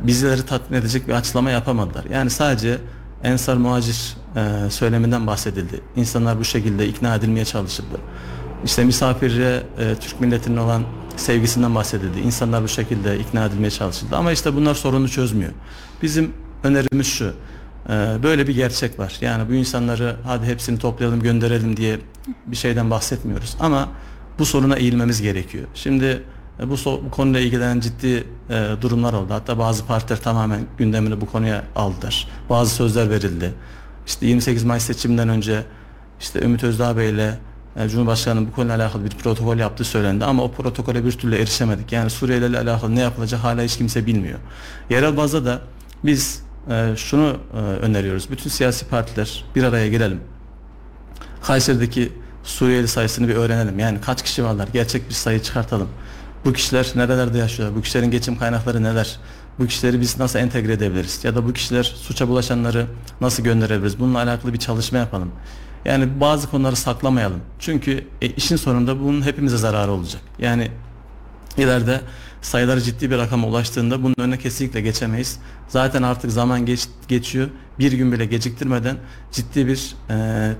[0.02, 2.04] bizleri tatmin edecek bir açıklama yapamadılar.
[2.04, 2.78] Yani sadece
[3.24, 5.80] Ensar Muhacir e, söyleminden bahsedildi.
[5.96, 8.00] İnsanlar bu şekilde ikna edilmeye çalışıldı.
[8.64, 10.82] İşte misafirce e, Türk milletinin olan
[11.16, 12.20] sevgisinden bahsedildi.
[12.20, 14.16] İnsanlar bu şekilde ikna edilmeye çalışıldı.
[14.16, 15.52] Ama işte bunlar sorunu çözmüyor.
[16.02, 16.32] Bizim
[16.64, 17.24] önerimiz şu.
[17.88, 19.16] e, böyle bir gerçek var.
[19.20, 21.98] Yani bu insanları hadi hepsini toplayalım gönderelim diye
[22.46, 23.56] bir şeyden bahsetmiyoruz.
[23.60, 23.88] Ama
[24.38, 25.66] bu soruna eğilmemiz gerekiyor.
[25.74, 26.22] Şimdi
[26.60, 29.34] bu, so- bu konuyla ilgilenen ciddi e, durumlar oldu.
[29.34, 32.28] Hatta bazı partiler tamamen gündemini bu konuya aldılar.
[32.50, 33.54] Bazı sözler verildi.
[34.06, 35.62] İşte 28 Mayıs seçiminden önce
[36.20, 37.38] işte Ümit Özdağ Bey ile
[37.76, 41.92] e, Cumhurbaşkanı'nın bu konuyla alakalı bir protokol yaptığı söylendi ama o protokole bir türlü erişemedik.
[41.92, 44.38] Yani Suriyelilerle alakalı ne yapılacak hala hiç kimse bilmiyor.
[44.90, 45.60] Yerel bazda da
[46.04, 48.30] biz e, şunu e, öneriyoruz.
[48.30, 50.20] Bütün siyasi partiler bir araya gelelim.
[51.42, 52.12] Kayseri'deki
[52.44, 53.78] Suriyeli sayısını bir öğrenelim.
[53.78, 54.68] Yani kaç kişi varlar?
[54.72, 55.88] Gerçek bir sayı çıkartalım.
[56.44, 57.78] Bu kişiler nerelerde yaşıyorlar?
[57.78, 59.18] Bu kişilerin geçim kaynakları neler?
[59.58, 61.24] Bu kişileri biz nasıl entegre edebiliriz?
[61.24, 62.86] Ya da bu kişiler suça bulaşanları
[63.20, 63.98] nasıl gönderebiliriz?
[63.98, 65.32] Bununla alakalı bir çalışma yapalım.
[65.84, 67.40] Yani bazı konuları saklamayalım.
[67.58, 70.22] Çünkü e, işin sonunda bunun hepimize zararı olacak.
[70.38, 70.70] Yani
[71.56, 72.00] ileride
[72.42, 75.38] sayıları ciddi bir rakama ulaştığında bunun önüne kesinlikle geçemeyiz.
[75.68, 77.48] Zaten artık zaman geç, geçiyor.
[77.78, 78.96] Bir gün bile geciktirmeden
[79.32, 80.52] ciddi bir e,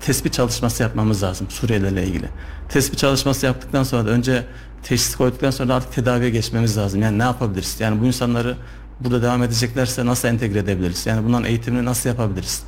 [0.00, 2.28] tespit çalışması yapmamız lazım Suriyelilerle ilgili.
[2.68, 4.44] Tespit çalışması yaptıktan sonra da önce
[4.82, 7.02] teşhis koyduktan sonra artık tedaviye geçmemiz lazım.
[7.02, 7.76] Yani ne yapabiliriz?
[7.80, 8.56] Yani bu insanları
[9.00, 11.06] burada devam edeceklerse nasıl entegre edebiliriz?
[11.06, 12.62] Yani bunların eğitimini nasıl yapabiliriz?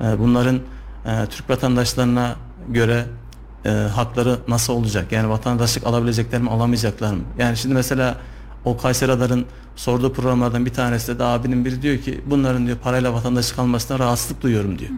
[0.00, 0.60] E, bunların
[1.06, 2.36] e, Türk vatandaşlarına
[2.68, 3.06] göre
[3.64, 5.12] e, hakları nasıl olacak?
[5.12, 7.22] Yani vatandaşlık alabilecekler mi, alamayacaklar mı?
[7.38, 8.16] Yani şimdi mesela
[8.64, 9.46] o Kayseri Radar'ın
[9.76, 14.42] sorduğu programlardan bir tanesi de abinin biri diyor ki bunların diyor parayla vatandaşlık almasına rahatsızlık
[14.42, 14.90] duyuyorum diyor.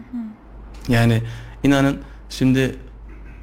[0.87, 1.23] Yani
[1.63, 1.97] inanın
[2.29, 2.75] şimdi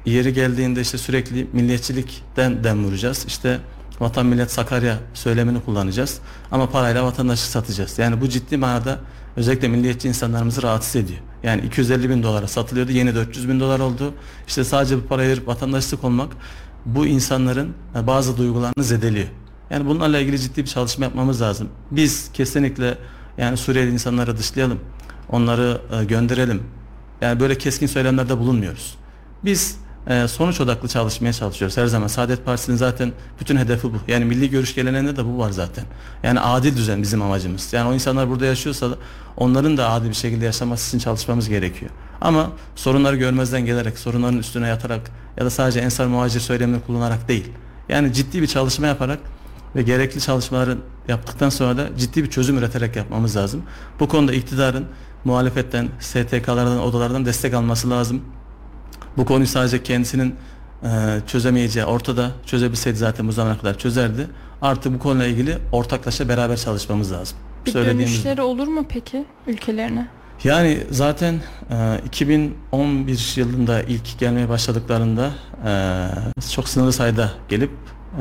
[0.05, 3.25] yeri geldiğinde işte sürekli milliyetçilikten dem vuracağız.
[3.27, 3.59] İşte
[3.99, 6.19] vatan millet Sakarya söylemini kullanacağız.
[6.51, 7.99] Ama parayla vatandaşlık satacağız.
[7.99, 8.99] Yani bu ciddi manada
[9.35, 11.19] özellikle milliyetçi insanlarımızı rahatsız ediyor.
[11.43, 12.91] Yani 250 bin dolara satılıyordu.
[12.91, 14.13] Yeni 400 bin dolar oldu.
[14.47, 16.31] İşte sadece bu parayı verip vatandaşlık olmak
[16.85, 19.27] bu insanların e, bazı duygularını zedeliyor.
[19.69, 21.69] Yani bunlarla ilgili ciddi bir çalışma yapmamız lazım.
[21.91, 22.97] Biz kesinlikle
[23.37, 24.79] yani Suriyeli insanları dışlayalım.
[25.29, 26.63] Onları e, gönderelim.
[27.21, 28.95] Yani böyle keskin söylemlerde bulunmuyoruz.
[29.45, 29.77] Biz
[30.07, 32.07] e, sonuç odaklı çalışmaya çalışıyoruz her zaman.
[32.07, 33.97] Saadet Partisi'nin zaten bütün hedefi bu.
[34.07, 35.85] Yani milli görüş geleneğinde de bu var zaten.
[36.23, 37.73] Yani adil düzen bizim amacımız.
[37.73, 38.95] Yani o insanlar burada yaşıyorsa da
[39.37, 41.91] onların da adil bir şekilde yaşaması için çalışmamız gerekiyor.
[42.21, 47.51] Ama sorunları görmezden gelerek, sorunların üstüne yatarak ya da sadece ensar muhacir söylemini kullanarak değil.
[47.89, 49.19] Yani ciddi bir çalışma yaparak
[49.75, 50.77] ve gerekli çalışmaları
[51.07, 53.63] yaptıktan sonra da ciddi bir çözüm üreterek yapmamız lazım.
[53.99, 54.85] Bu konuda iktidarın
[55.25, 58.21] muhalefetten, STK'lardan, odalardan destek alması lazım.
[59.17, 60.35] Bu konuyu sadece kendisinin
[60.83, 60.87] e,
[61.27, 64.27] çözemeyeceği ortada çözebilseydi zaten bu zamana kadar çözerdi.
[64.61, 67.37] Artık bu konuyla ilgili ortaklaşa beraber çalışmamız lazım.
[67.65, 70.07] Bir dönüşleri olur mu peki ülkelerine?
[70.43, 71.35] Yani zaten
[71.71, 75.31] e, 2011 yılında ilk gelmeye başladıklarında
[75.65, 76.07] e,
[76.51, 77.71] çok sınırlı sayıda gelip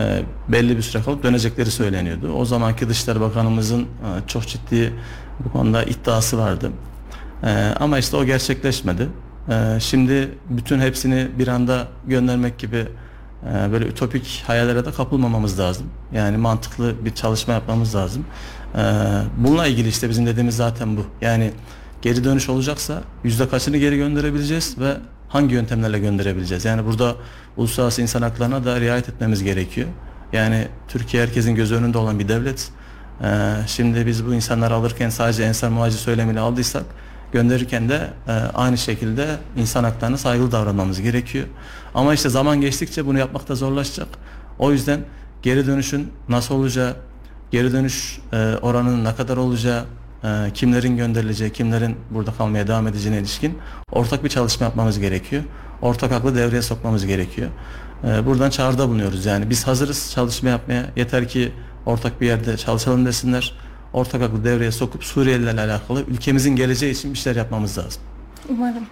[0.00, 2.32] e, belli bir süre kalıp dönecekleri söyleniyordu.
[2.32, 3.86] O zamanki Dışişleri Bakanımızın e,
[4.26, 4.92] çok ciddi
[5.44, 6.70] bu konuda iddiası vardı.
[7.42, 9.08] E, ama işte o gerçekleşmedi.
[9.50, 12.86] E, şimdi bütün hepsini bir anda göndermek gibi
[13.46, 15.86] e, böyle ütopik hayallere de kapılmamamız lazım.
[16.12, 18.24] Yani mantıklı bir çalışma yapmamız lazım.
[18.74, 18.82] E,
[19.36, 21.06] bununla ilgili işte bizim dediğimiz zaten bu.
[21.20, 21.52] Yani
[22.02, 24.96] geri dönüş olacaksa yüzde kaçını geri gönderebileceğiz ve
[25.28, 26.64] hangi yöntemlerle gönderebileceğiz?
[26.64, 27.14] Yani burada
[27.56, 29.88] uluslararası insan haklarına da riayet etmemiz gerekiyor.
[30.32, 32.68] Yani Türkiye herkesin göz önünde olan bir devlet.
[33.22, 36.84] Ee, şimdi biz bu insanları alırken sadece ensar muhacir söylemiyle aldıysak
[37.32, 39.26] gönderirken de e, aynı şekilde
[39.56, 41.46] insan haklarına saygılı davranmamız gerekiyor.
[41.94, 44.08] Ama işte zaman geçtikçe bunu yapmakta zorlaşacak.
[44.58, 45.00] O yüzden
[45.42, 46.96] geri dönüşün nasıl olacağı,
[47.50, 49.84] geri dönüş e, oranının ne kadar olacağı,
[50.24, 53.58] e, kimlerin gönderileceği, kimlerin burada kalmaya devam edeceğine ilişkin
[53.92, 55.42] ortak bir çalışma yapmamız gerekiyor.
[55.82, 57.48] Ortak aklı devreye sokmamız gerekiyor.
[58.04, 60.86] E, buradan çağrıda bulunuyoruz yani biz hazırız çalışma yapmaya.
[60.96, 61.52] Yeter ki
[61.86, 63.54] ortak bir yerde çalışalım desinler.
[63.92, 68.02] Ortak aklı devreye sokup Suriyelilerle alakalı ülkemizin geleceği için bir şeyler yapmamız lazım.
[68.48, 68.86] Umarım.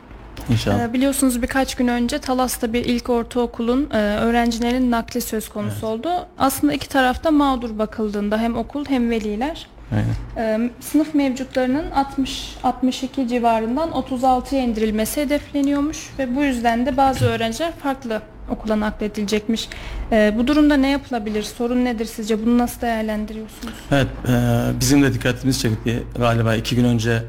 [0.50, 0.80] İnşallah.
[0.80, 6.08] Ee, biliyorsunuz birkaç gün önce Talas'ta bir ilk ortaokulun e, öğrencilerin nakli söz konusu oldu.
[6.38, 9.66] Aslında iki tarafta mağdur bakıldığında hem okul hem veliler.
[9.92, 10.70] Aynen.
[10.80, 18.22] Sınıf mevcutlarının 60 62 civarından 36'ya indirilmesi hedefleniyormuş ve bu yüzden de bazı öğrenciler farklı
[18.50, 19.68] okula nakledilecekmiş.
[20.10, 21.42] Bu durumda ne yapılabilir?
[21.42, 22.46] Sorun nedir sizce?
[22.46, 23.74] Bunu nasıl değerlendiriyorsunuz?
[23.92, 24.32] Evet, e,
[24.80, 26.02] bizim de dikkatimiz çekti.
[26.18, 27.22] Galiba iki gün önce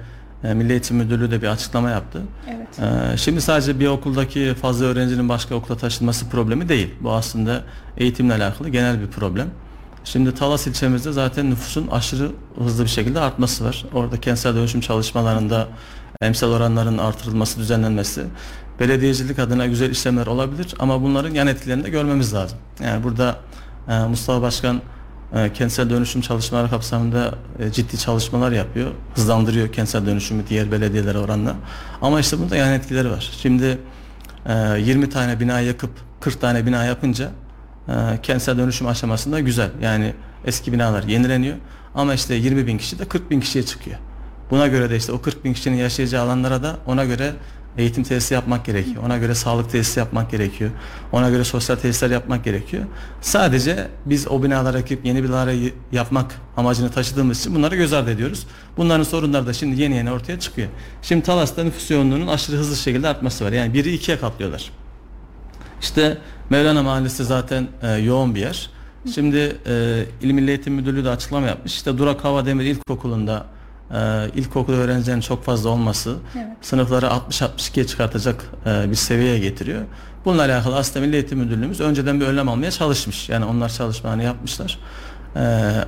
[0.43, 2.21] e, Milli Eğitim Müdürlüğü de bir açıklama yaptı.
[2.49, 2.79] Evet.
[3.13, 6.93] E, şimdi sadece bir okuldaki fazla öğrencinin başka okula taşınması problemi değil.
[7.01, 7.63] Bu aslında
[7.97, 9.47] eğitimle alakalı genel bir problem.
[10.11, 12.31] Şimdi Talas ilçemizde zaten nüfusun aşırı
[12.63, 13.85] hızlı bir şekilde artması var.
[13.93, 15.67] Orada kentsel dönüşüm çalışmalarında
[16.21, 18.25] emsal oranların artırılması, düzenlenmesi
[18.79, 22.57] belediyecilik adına güzel işlemler olabilir ama bunların yan etkilerini de görmemiz lazım.
[22.83, 23.39] Yani burada
[23.87, 24.81] e, Mustafa Başkan
[25.35, 28.91] e, kentsel dönüşüm çalışmaları kapsamında e, ciddi çalışmalar yapıyor.
[29.15, 31.55] Hızlandırıyor kentsel dönüşümü diğer belediyelere oranla.
[32.01, 33.31] Ama işte bunda yan etkileri var.
[33.41, 33.77] Şimdi
[34.45, 37.31] e, 20 tane bina yakıp 40 tane bina yapınca
[37.89, 39.69] e, kentsel dönüşüm aşamasında güzel.
[39.81, 40.13] Yani
[40.45, 41.57] eski binalar yenileniyor.
[41.95, 43.97] Ama işte 20 bin kişi de 40 bin kişiye çıkıyor.
[44.51, 47.33] Buna göre de işte o 40 bin kişinin yaşayacağı alanlara da ona göre
[47.77, 49.03] eğitim tesisi yapmak gerekiyor.
[49.05, 50.71] Ona göre sağlık tesisi yapmak gerekiyor.
[51.11, 52.83] Ona göre sosyal tesisler yapmak gerekiyor.
[53.21, 55.51] Sadece biz o binalara ekip yeni binalara
[55.91, 58.47] yapmak amacını taşıdığımız için bunları göz ardı ediyoruz.
[58.77, 60.67] Bunların sorunları da şimdi yeni yeni ortaya çıkıyor.
[61.01, 63.51] Şimdi Talas'ta nüfus yoğunluğunun aşırı hızlı şekilde artması var.
[63.51, 64.71] Yani biri ikiye katlıyorlar.
[65.81, 66.17] İşte
[66.49, 68.69] Mevlana Mahallesi zaten e, yoğun bir yer.
[69.13, 71.75] Şimdi e, İl Milli Eğitim Müdürlüğü de açıklama yapmış.
[71.75, 73.45] İşte Durak Hava Demir İlkokulu'nda
[73.93, 76.47] e, ilkokul öğrencilerin çok fazla olması Evet.
[76.61, 79.81] sınıfları 60-62'ye çıkartacak e, bir seviyeye getiriyor.
[80.25, 83.29] Bununla alakalı aslında Milli Eğitim Müdürlüğümüz önceden bir önlem almaya çalışmış.
[83.29, 84.79] Yani onlar çalışmalarını yapmışlar.
[85.35, 85.41] E,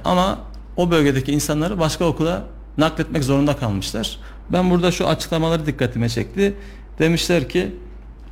[0.05, 0.39] ama
[0.77, 2.43] o bölgedeki insanları başka okula
[2.77, 4.19] nakletmek zorunda kalmışlar.
[4.49, 6.53] Ben burada şu açıklamaları dikkatime çekti.
[6.99, 7.75] Demişler ki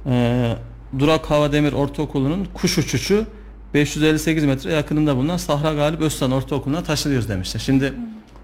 [0.05, 0.55] e,
[0.99, 3.25] Durak Hava Demir Ortaokulu'nun kuş uçuşu
[3.73, 7.59] 558 metre yakınında bulunan Sahra Galip Özsan Ortaokulu'na taşınıyoruz demişler.
[7.59, 7.93] Şimdi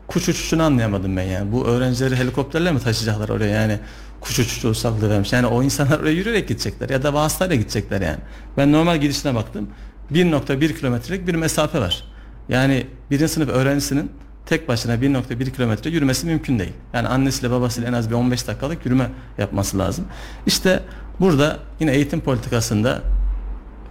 [0.07, 1.51] kuş uçuşunu anlayamadım ben yani.
[1.51, 3.79] Bu öğrencileri helikopterle mi taşıyacaklar oraya yani
[4.21, 5.33] kuş uçuşu uzaklığı vermiş.
[5.33, 8.19] Yani o insanlar oraya yürüyerek gidecekler ya da vasıtayla gidecekler yani.
[8.57, 9.69] Ben normal gidişine baktım.
[10.13, 12.03] 1.1 kilometrelik bir mesafe var.
[12.49, 14.11] Yani birinci sınıf öğrencisinin
[14.45, 16.73] tek başına 1.1 kilometre yürümesi mümkün değil.
[16.93, 20.05] Yani annesiyle babasıyla en az bir 15 dakikalık yürüme yapması lazım.
[20.45, 20.83] İşte
[21.19, 23.01] burada yine eğitim politikasında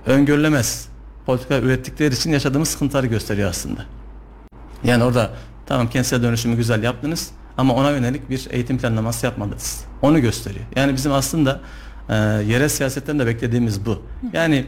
[0.07, 0.89] öngörülemez
[1.27, 3.85] politika ürettikleri için yaşadığımız sıkıntıları gösteriyor aslında.
[4.85, 5.31] Yani orada
[5.67, 9.85] tamam kentsel dönüşümü güzel yaptınız ama ona yönelik bir eğitim planlaması yapmadınız.
[10.03, 10.65] Onu gösteriyor.
[10.77, 11.61] Yani bizim aslında
[12.09, 14.03] e, yerel siyasetten de beklediğimiz bu.
[14.33, 14.67] Yani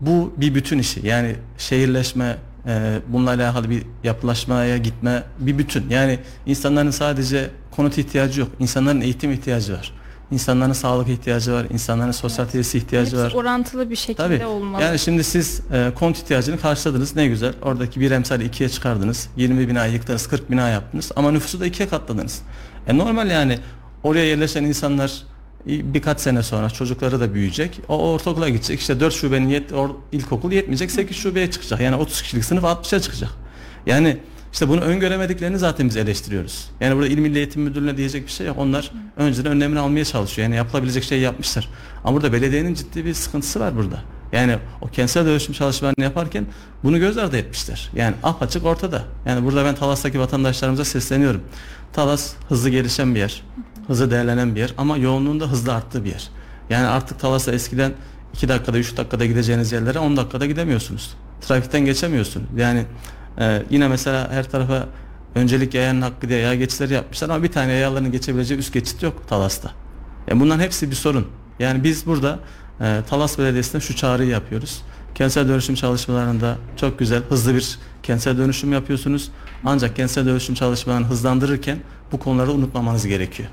[0.00, 1.06] bu bir bütün işi.
[1.06, 2.36] Yani şehirleşme,
[2.66, 5.90] e, bununla alakalı bir yapılaşmaya gitme bir bütün.
[5.90, 8.48] Yani insanların sadece konut ihtiyacı yok.
[8.58, 9.92] İnsanların eğitim ihtiyacı var.
[10.30, 13.32] İnsanların sağlık ihtiyacı var, insanların sosyal tesis ihtiyacı Hepsi var.
[13.42, 14.46] orantılı bir şekilde Tabii.
[14.46, 14.82] olmalı.
[14.82, 17.54] Yani şimdi siz e, konut ihtiyacını karşıladınız ne güzel.
[17.62, 19.28] Oradaki bir emsali ikiye çıkardınız.
[19.36, 21.12] 20 bina yıktınız, 40 bina yaptınız.
[21.16, 22.42] Ama nüfusu da ikiye katladınız.
[22.86, 23.58] E normal yani
[24.02, 25.12] oraya yerleşen insanlar
[25.66, 27.80] birkaç sene sonra çocukları da büyüyecek.
[27.88, 28.80] O ortaokula gidecek.
[28.80, 30.90] İşte 4 şubenin yet, or, ilkokul yetmeyecek.
[30.90, 31.80] 8 şubeye çıkacak.
[31.80, 33.30] Yani 30 kişilik sınıf 60'a çıkacak.
[33.86, 34.16] Yani
[34.52, 36.70] işte bunu öngöremediklerini zaten biz eleştiriyoruz.
[36.80, 38.58] Yani burada İl Milli Eğitim Müdürlüğü'ne diyecek bir şey yok.
[38.58, 40.48] Onlar önceden önlemini almaya çalışıyor.
[40.48, 41.68] Yani yapılabilecek şey yapmışlar.
[42.04, 44.00] Ama burada belediyenin ciddi bir sıkıntısı var burada.
[44.32, 46.46] Yani o kentsel dönüşüm çalışmalarını yaparken
[46.82, 47.90] bunu göz ardı etmişler.
[47.94, 49.02] Yani apaçık ortada.
[49.26, 51.40] Yani burada ben Talas'taki vatandaşlarımıza sesleniyorum.
[51.92, 53.42] Talas hızlı gelişen bir yer.
[53.86, 56.28] Hızlı değerlenen bir yer ama yoğunluğunda hızlı arttığı bir yer.
[56.70, 57.92] Yani artık Talas'a eskiden
[58.34, 61.14] 2 dakikada 3 dakikada gideceğiniz yerlere 10 dakikada gidemiyorsunuz.
[61.40, 62.46] Trafikten geçemiyorsunuz.
[62.56, 62.84] Yani
[63.38, 64.86] ee, yine mesela her tarafa
[65.34, 69.28] öncelik yayanın hakkı diye yaya geçitleri yapmışlar ama bir tane yayaların geçebileceği üst geçit yok
[69.28, 69.70] Talas'ta.
[70.28, 71.26] Yani bunların hepsi bir sorun.
[71.58, 72.38] Yani biz burada
[72.80, 74.82] e, Talas Belediyesi'ne şu çağrıyı yapıyoruz.
[75.14, 79.30] Kentsel dönüşüm çalışmalarında çok güzel, hızlı bir kentsel dönüşüm yapıyorsunuz.
[79.64, 81.78] Ancak kentsel dönüşüm çalışmalarını hızlandırırken
[82.12, 83.48] bu konuları unutmamanız gerekiyor.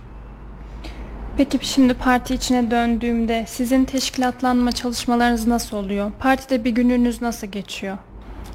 [1.38, 6.12] Peki şimdi parti içine döndüğümde sizin teşkilatlanma çalışmalarınız nasıl oluyor?
[6.20, 7.98] Partide bir gününüz nasıl geçiyor?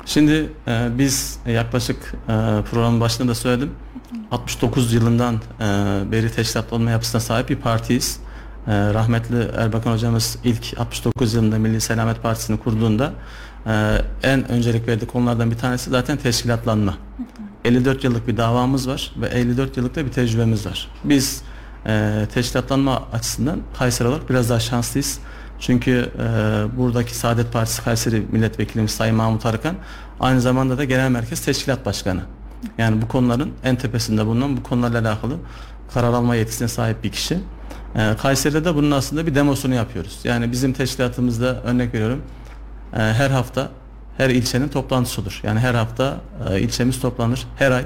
[0.07, 2.33] Şimdi e, biz yaklaşık e,
[2.71, 3.71] programın başında da söyledim.
[4.31, 5.65] 69 yılından e,
[6.13, 8.21] beri teşkilatlanma yapısına sahip bir partiyiz.
[8.67, 13.13] E, rahmetli Erbakan hocamız ilk 69 yılında Milli Selamet Partisi'ni kurduğunda
[13.67, 16.95] e, en öncelik verdiği konulardan bir tanesi zaten teşkilatlanma.
[17.65, 20.89] 54 yıllık bir davamız var ve 54 yıllık da bir tecrübemiz var.
[21.05, 21.43] Biz
[21.87, 25.19] e, teşkilatlanma açısından Kayseri olarak biraz daha şanslıyız.
[25.61, 26.27] Çünkü e,
[26.77, 29.75] buradaki Saadet Partisi Kayseri Milletvekilimiz Sayın Mahmut Arıkan
[30.21, 32.21] aynı zamanda da Genel Merkez Teşkilat Başkanı.
[32.79, 35.37] Yani bu konuların en tepesinde bulunan bu konularla alakalı
[35.95, 37.39] karar alma yetisine sahip bir kişi.
[37.95, 40.21] E, Kayseri'de de bunun aslında bir demosunu yapıyoruz.
[40.25, 42.23] Yani bizim teşkilatımızda örnek veriyorum
[42.93, 43.71] e, her hafta
[44.17, 45.41] her ilçenin toplantısı olur.
[45.43, 46.17] Yani her hafta
[46.51, 47.47] e, ilçemiz toplanır.
[47.57, 47.85] Her ay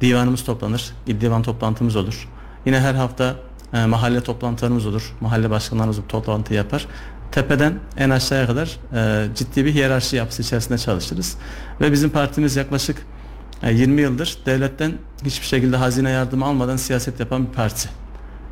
[0.00, 0.92] divanımız toplanır.
[1.06, 2.28] İl divan toplantımız olur.
[2.66, 3.36] Yine her hafta
[3.72, 5.16] e, mahalle toplantılarımız olur.
[5.20, 6.86] Mahalle başkanlarımız bu toplantı yapar.
[7.32, 11.36] Tepeden en aşağıya kadar e, ciddi bir hiyerarşi yapısı içerisinde çalışırız.
[11.80, 13.06] Ve bizim partimiz yaklaşık
[13.62, 14.92] e, 20 yıldır devletten
[15.24, 17.88] hiçbir şekilde hazine yardımı almadan siyaset yapan bir parti.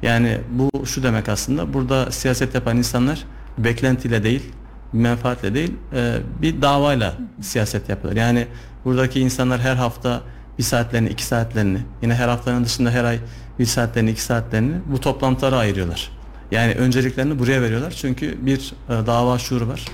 [0.03, 3.25] Yani bu şu demek aslında burada siyaset yapan insanlar
[3.59, 4.53] beklentiyle değil,
[4.93, 8.21] menfaatle değil e, bir davayla siyaset yapıyorlar.
[8.21, 8.47] Yani
[8.85, 10.21] buradaki insanlar her hafta
[10.59, 13.19] bir saatlerini, iki saatlerini, yine her haftanın dışında her ay
[13.59, 16.11] bir saatlerini, iki saatlerini bu toplantılara ayırıyorlar.
[16.51, 19.85] Yani önceliklerini buraya veriyorlar çünkü bir e, dava şuuru var,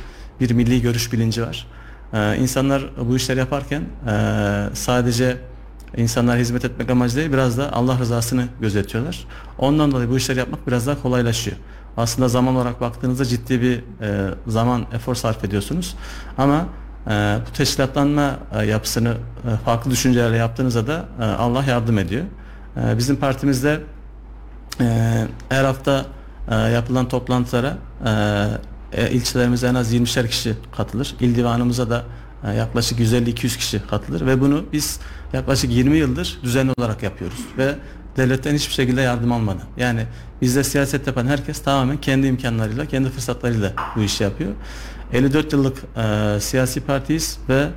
[0.40, 1.66] bir milli görüş bilinci var.
[2.12, 5.36] E, insanlar bu işleri yaparken e, sadece
[5.96, 9.24] insanlara hizmet etmek amacı değil biraz da Allah rızasını gözetiyorlar.
[9.58, 11.56] Ondan dolayı bu işleri yapmak biraz daha kolaylaşıyor.
[11.96, 15.96] Aslında zaman olarak baktığınızda ciddi bir e, zaman, efor sarf ediyorsunuz.
[16.38, 16.66] Ama
[17.06, 19.14] e, bu teşkilatlanma e, yapısını
[19.52, 22.24] e, farklı düşüncelerle yaptığınızda da e, Allah yardım ediyor.
[22.76, 23.80] E, bizim partimizde
[24.80, 24.84] e,
[25.48, 26.06] her hafta
[26.50, 31.14] e, yapılan toplantılara e, e, ilçelerimize en az 20'şer kişi katılır.
[31.20, 32.04] İl divanımıza da
[32.56, 35.00] yaklaşık 150-200 kişi katılır ve bunu biz
[35.32, 37.74] yaklaşık 20 yıldır düzenli olarak yapıyoruz ve
[38.16, 39.66] devletten hiçbir şekilde yardım almadan.
[39.76, 40.06] Yani
[40.42, 44.52] bizde siyaset yapan herkes tamamen kendi imkanlarıyla, kendi fırsatlarıyla bu işi yapıyor.
[45.12, 47.68] 54 yıllık e, siyasi partiyiz ve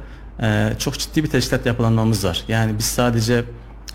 [0.41, 2.43] e, çok ciddi bir teşkilat yapılanmamız var.
[2.47, 3.43] Yani biz sadece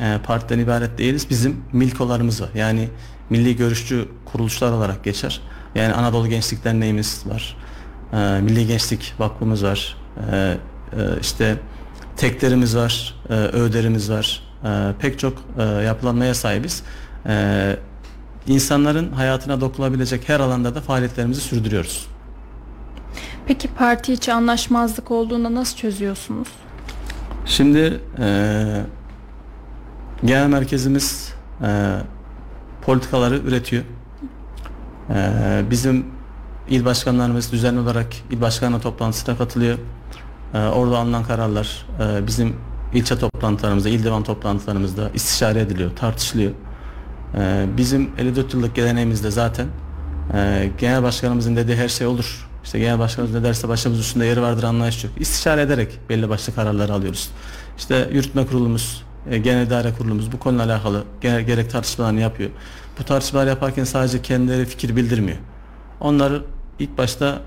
[0.00, 1.30] e, partiden ibaret değiliz.
[1.30, 2.48] Bizim milkolarımız var.
[2.54, 2.88] Yani
[3.30, 5.40] milli görüşçü kuruluşlar olarak geçer.
[5.74, 7.56] Yani Anadolu Gençlik Derneğimiz var.
[8.12, 9.96] E, Milli Gençlik Vakfımız var.
[10.32, 10.56] E, e,
[11.20, 11.56] işte
[12.16, 14.42] teklerimiz var, e, öderimiz var.
[14.64, 16.82] E, pek çok e, yapılanmaya sahibiz.
[17.26, 17.76] E,
[18.46, 22.06] insanların hayatına dokunabilecek her alanda da faaliyetlerimizi sürdürüyoruz.
[23.46, 26.48] Peki parti içi anlaşmazlık olduğunda nasıl çözüyorsunuz?
[27.46, 28.82] Şimdi e,
[30.24, 31.96] Genel merkezimiz e,
[32.82, 33.82] politikaları üretiyor.
[35.10, 36.06] E, bizim
[36.68, 39.78] il başkanlarımız düzenli olarak il başkanı toplantısına katılıyor.
[40.54, 42.56] E, orada alınan kararlar e, bizim
[42.94, 46.52] ilçe toplantılarımızda, il divan toplantılarımızda istişare ediliyor, tartışılıyor.
[47.34, 49.66] E, bizim 54 yıllık geleneğimizde zaten
[50.34, 52.48] e, genel başkanımızın dediği her şey olur.
[52.64, 55.12] İşte genel başkanımız ne derse başımız üstünde yeri vardır anlayış yok.
[55.20, 57.30] İstişare ederek belli başlı kararlar alıyoruz.
[57.78, 62.50] İşte yürütme kurulumuz, e, genel idare kurulumuz bu konuyla alakalı gere- gerek tartışmalarını yapıyor.
[63.00, 65.38] Bu tartışmalar yaparken sadece kendileri fikir bildirmiyor.
[66.00, 66.42] Onları
[66.78, 67.38] ilk başta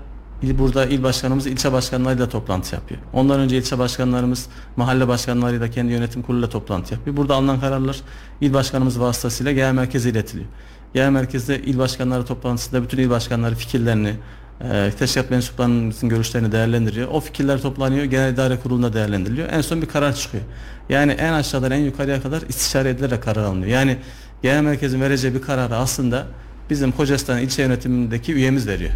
[0.42, 3.00] burada il başkanımız ilçe başkanlarıyla toplantı yapıyor.
[3.12, 4.46] Ondan önce ilçe başkanlarımız
[4.76, 7.16] mahalle başkanlarıyla kendi yönetim kuruluyla toplantı yapıyor.
[7.16, 8.00] Burada alınan kararlar
[8.40, 10.48] il başkanımız vasıtasıyla genel merkeze iletiliyor.
[10.94, 14.14] Genel merkezde il başkanları toplantısında bütün il başkanları fikirlerini,
[14.60, 17.08] e, teşkilat mensuplarının görüşlerini değerlendiriyor.
[17.08, 19.48] O fikirler toplanıyor, genel idare kurulunda değerlendiriliyor.
[19.52, 20.44] En son bir karar çıkıyor.
[20.88, 23.72] Yani en aşağıdan en yukarıya kadar istişare edilerek karar alınıyor.
[23.72, 23.96] Yani
[24.42, 26.26] genel merkezin vereceği bir kararı aslında
[26.70, 28.92] bizim Kocasinan ilçe yönetimindeki üyemiz veriyor.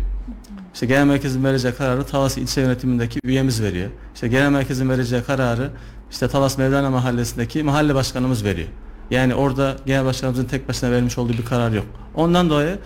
[0.74, 3.90] İşte genel merkezin vereceği kararı Talas ilçe yönetimindeki üyemiz veriyor.
[4.14, 5.70] İşte genel merkezin vereceği kararı
[6.11, 8.68] işte Talas Mevlana mahallesindeki mahalle başkanımız veriyor.
[9.11, 11.86] Yani orada genel başkanımızın tek başına vermiş olduğu bir karar yok.
[12.14, 12.78] Ondan dolayı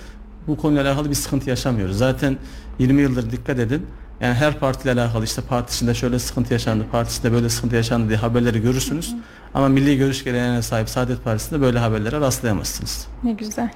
[0.47, 1.99] bu konuyla alakalı bir sıkıntı yaşamıyoruz.
[1.99, 2.37] Zaten
[2.79, 3.87] 20 yıldır dikkat edin.
[4.21, 8.63] Yani her partiyle alakalı işte partisinde şöyle sıkıntı yaşandı, partisinde böyle sıkıntı yaşandı diye haberleri
[8.63, 9.15] görürsünüz.
[9.55, 13.07] Ama milli görüş geleneğine sahip Saadet Partisi'nde böyle haberlere rastlayamazsınız.
[13.25, 13.71] Ne güzel.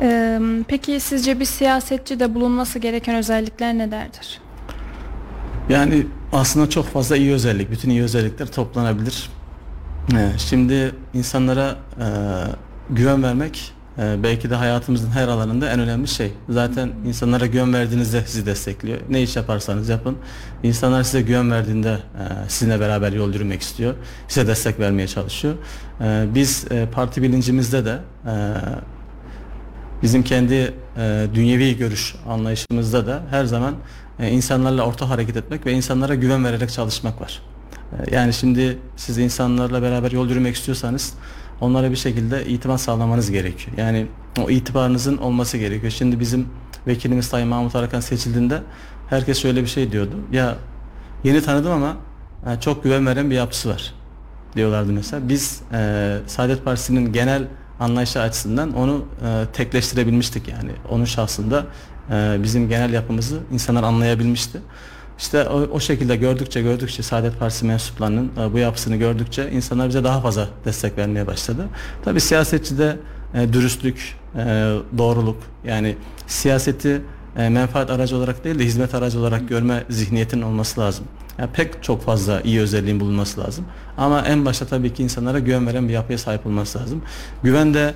[0.00, 4.40] Ee, peki sizce bir siyasetçide bulunması gereken özellikler nelerdir?
[5.68, 9.30] Yani aslında çok fazla iyi özellik, bütün iyi özellikler toplanabilir.
[10.36, 12.06] Şimdi insanlara e,
[12.90, 16.32] güven vermek e, belki de hayatımızın her alanında en önemli şey.
[16.48, 18.98] Zaten insanlara güven verdiğinizde sizi destekliyor.
[19.08, 20.16] Ne iş yaparsanız yapın.
[20.62, 23.94] İnsanlar size güven verdiğinde e, sizinle beraber yol yürümek istiyor.
[24.28, 25.54] Size destek vermeye çalışıyor.
[26.00, 28.32] E, Biz e, parti bilincimizde de e,
[30.02, 33.74] bizim kendi e, dünyevi görüş anlayışımızda da her zaman
[34.18, 37.42] e, insanlarla ortak hareket etmek ve insanlara güven vererek çalışmak var.
[37.92, 41.14] E, yani şimdi siz insanlarla beraber yol yürümek istiyorsanız
[41.64, 43.76] onlara bir şekilde itimat sağlamanız gerekiyor.
[43.76, 44.06] Yani
[44.42, 45.92] o itibarınızın olması gerekiyor.
[45.92, 46.48] Şimdi bizim
[46.86, 48.62] vekilimiz Sayın Mahmut Arakan seçildiğinde
[49.10, 50.14] herkes şöyle bir şey diyordu.
[50.32, 50.56] Ya
[51.24, 51.96] yeni tanıdım ama
[52.46, 53.94] e, çok güven veren bir yapısı var
[54.56, 55.28] diyorlardı mesela.
[55.28, 57.42] Biz e, Saadet Partisi'nin genel
[57.80, 60.70] anlayışı açısından onu e, tekleştirebilmiştik yani.
[60.90, 61.66] Onun şahsında
[62.10, 64.60] e, bizim genel yapımızı insanlar anlayabilmişti.
[65.18, 70.04] İşte o, o şekilde gördükçe gördükçe Saadet Partisi mensuplarının e, bu yapısını gördükçe insanlar bize
[70.04, 71.68] daha fazla destek vermeye başladı.
[72.04, 72.96] Tabi siyasetçide
[73.34, 74.44] e, dürüstlük, e,
[74.98, 75.96] doğruluk yani
[76.26, 77.02] siyaseti
[77.36, 81.04] e, menfaat aracı olarak değil de hizmet aracı olarak görme zihniyetinin olması lazım.
[81.38, 83.64] Yani pek çok fazla iyi özelliğin bulunması lazım.
[83.96, 87.02] Ama en başta tabii ki insanlara güven veren bir yapıya sahip olması lazım.
[87.42, 87.94] Güven de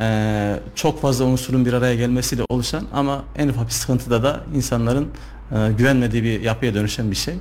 [0.00, 5.08] e, çok fazla unsurun bir araya gelmesiyle oluşan ama en ufak bir sıkıntıda da insanların
[5.52, 7.34] e, güvenmediği bir yapıya dönüşen bir şey.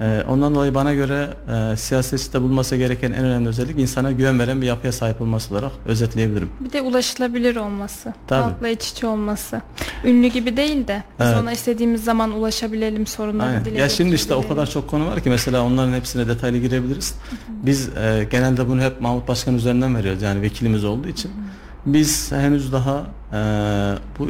[0.00, 1.28] E, ondan dolayı bana göre
[1.72, 5.72] e, siyasetçide bulunması gereken en önemli özellik insana güven veren bir yapıya sahip olması olarak
[5.86, 6.50] özetleyebilirim.
[6.60, 8.42] Bir de ulaşılabilir olması, Tabii.
[8.42, 9.60] halkla iç içe olması.
[10.04, 11.38] Ünlü gibi değil de biz Evet.
[11.42, 13.64] ona istediğimiz zaman ulaşabilelim, sorunları Aynen.
[13.64, 17.14] dile Ya şimdi işte o kadar çok konu var ki mesela onların hepsine detaylı girebiliriz.
[17.48, 21.30] Biz e, genelde bunu hep Mahmut Başkan üzerinden veriyoruz yani vekilimiz olduğu için.
[21.86, 23.38] Biz henüz daha e,
[24.18, 24.28] bu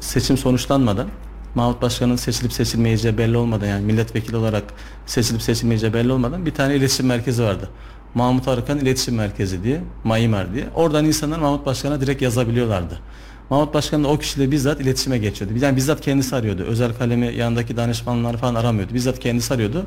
[0.00, 1.06] seçim sonuçlanmadan
[1.54, 4.64] Mahmut Başkan'ın seçilip seçilmeyeceği belli olmadan yani milletvekili olarak
[5.06, 7.68] seçilip seçilmeyeceği belli olmadan bir tane iletişim merkezi vardı.
[8.14, 10.64] Mahmut Arıkan İletişim Merkezi diye, Maimar diye.
[10.74, 12.98] Oradan insanlar Mahmut Başkan'a direkt yazabiliyorlardı.
[13.50, 15.54] Mahmut Başkan da o kişiyle bizzat iletişime geçiyordu.
[15.60, 16.62] Yani bizzat kendisi arıyordu.
[16.62, 18.94] Özel kalemi yanındaki danışmanları falan aramıyordu.
[18.94, 19.86] Bizzat kendisi arıyordu.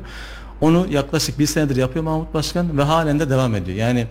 [0.60, 3.78] Onu yaklaşık bir senedir yapıyor Mahmut Başkan ve halen de devam ediyor.
[3.78, 4.06] Yani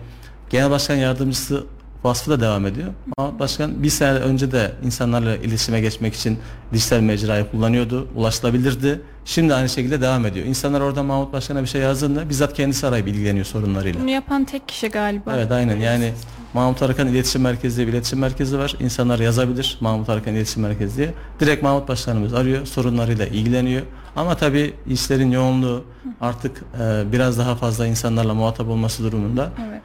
[0.50, 1.64] Genel Başkan Yardımcısı
[2.04, 2.88] vasfı da devam ediyor.
[3.18, 6.38] Mahmut Başkan bir sene önce de insanlarla iletişime geçmek için
[6.72, 8.08] dijital mecrayı kullanıyordu.
[8.16, 9.00] Ulaşılabilirdi.
[9.28, 10.46] Şimdi aynı şekilde devam ediyor.
[10.46, 14.00] İnsanlar orada Mahmut Başkan'a bir şey yazdığında bizzat kendisi arayıp ilgileniyor sorunlarıyla.
[14.00, 15.36] Bunu yapan tek kişi galiba.
[15.36, 16.12] Evet aynen yani
[16.54, 18.74] Mahmut Arıkan İletişim Merkezi diye bir iletişim merkezi var.
[18.80, 21.14] İnsanlar yazabilir Mahmut Arıkan İletişim Merkezi diye.
[21.40, 23.82] Direkt Mahmut Başkanımız arıyor, sorunlarıyla ilgileniyor.
[24.16, 25.84] Ama tabii işlerin yoğunluğu
[26.20, 29.82] artık e, biraz daha fazla insanlarla muhatap olması durumunda Evet.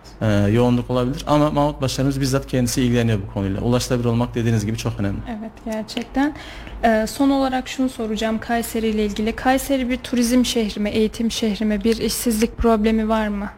[0.47, 1.23] e, yoğunluk olabilir.
[1.27, 3.61] Ama Mahmut Başkanımız bizzat kendisi ilgileniyor bu konuyla.
[3.61, 5.17] Ulaşılabilir olmak dediğiniz gibi çok önemli.
[5.39, 6.35] Evet gerçekten.
[6.83, 9.35] Ee, son olarak şunu soracağım Kayseri ile ilgili.
[9.35, 11.83] Kayseri bir turizm şehri mi, eğitim şehri mi?
[11.83, 13.49] Bir işsizlik problemi var mı?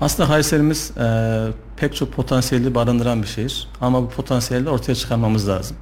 [0.00, 1.46] Aslında Kayserimiz e,
[1.76, 5.76] pek çok potansiyeli barındıran bir şehir ama bu potansiyeli ortaya çıkarmamız lazım.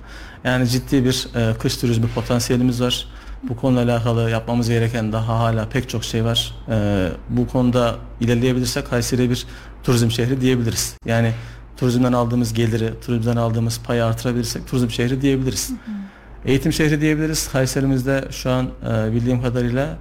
[0.44, 3.08] Yani ciddi bir e, kış turizmi potansiyelimiz var.
[3.48, 6.54] Bu konuyla alakalı yapmamız gereken daha hala pek çok şey var.
[6.68, 9.46] E, bu konuda ilerleyebilirsek Kayseri'ye bir
[9.84, 10.96] turizm şehri diyebiliriz.
[11.06, 11.32] Yani
[11.76, 15.72] turizmden aldığımız geliri, turizmden aldığımız payı artırabilirsek turizm şehri diyebiliriz.
[16.44, 17.48] Eğitim şehri diyebiliriz.
[17.52, 19.98] Kayserimizde şu an e, bildiğim kadarıyla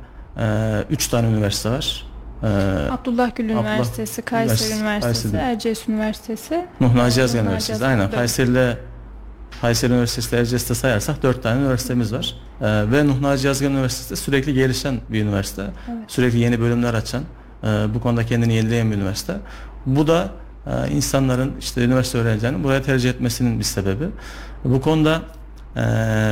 [0.90, 2.06] 3 tane üniversite var.
[2.44, 2.48] E,
[2.92, 5.42] Abdullah Gül Abdullah Üniversitesi, Kayseri Üniversitesi, Kayseri.
[5.42, 6.66] Erciyes Üniversitesi.
[6.82, 7.86] Nuh Naci Üniversitesi.
[7.86, 8.04] Aynen.
[8.04, 8.16] evet.
[8.16, 8.78] Kayseri'yle
[9.62, 12.36] Kayseri Üniversitesi Erciyes'te sayarsak 4 tane üniversitemiz var.
[12.62, 15.62] E, ve Nuh Naci Yazgan Üniversitesi sürekli gelişen bir üniversite.
[15.62, 16.04] Evet.
[16.08, 17.24] Sürekli yeni bölümler açan,
[17.64, 19.36] e, bu konuda kendini yenileyen bir üniversite.
[19.86, 20.30] Bu da
[20.68, 24.06] e, insanların işte üniversite öğrencilerinin buraya tercih etmesinin bir sebebi.
[24.66, 25.22] Bu konuda
[25.78, 25.82] e,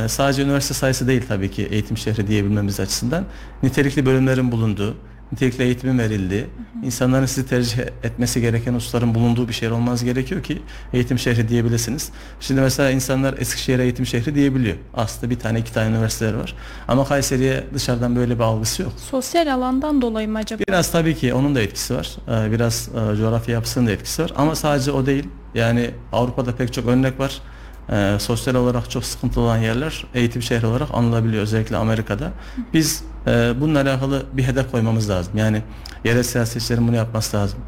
[0.08, 3.24] sadece üniversite sayısı değil tabii ki eğitim şehri diyebilmemiz açısından.
[3.62, 4.94] Nitelikli bölümlerin bulunduğu,
[5.32, 6.46] nitelikli eğitimin verildiği,
[6.84, 10.62] insanların sizi tercih etmesi gereken hususların bulunduğu bir şehir olmanız gerekiyor ki
[10.92, 12.10] eğitim şehri diyebilirsiniz.
[12.40, 14.76] Şimdi mesela insanlar Eskişehir'e eğitim şehri diyebiliyor.
[14.94, 16.54] Aslında bir tane iki tane üniversiteler var.
[16.88, 18.92] Ama Kayseri'ye dışarıdan böyle bir algısı yok.
[19.10, 20.62] Sosyal alandan dolayı mı acaba?
[20.68, 22.08] Biraz tabii ki onun da etkisi var.
[22.28, 24.32] Ee, Biraz e, coğrafya yapısının da etkisi var.
[24.36, 25.28] Ama sadece o değil.
[25.54, 27.38] Yani Avrupa'da pek çok örnek var.
[27.92, 31.42] Ee, sosyal olarak çok sıkıntılı olan yerler eğitim şehri olarak anılabiliyor.
[31.42, 32.30] Özellikle Amerika'da.
[32.74, 35.36] Biz e, bununla alakalı bir hedef koymamız lazım.
[35.36, 35.62] Yani
[36.04, 37.58] yerel siyasetçilerin bunu yapması lazım.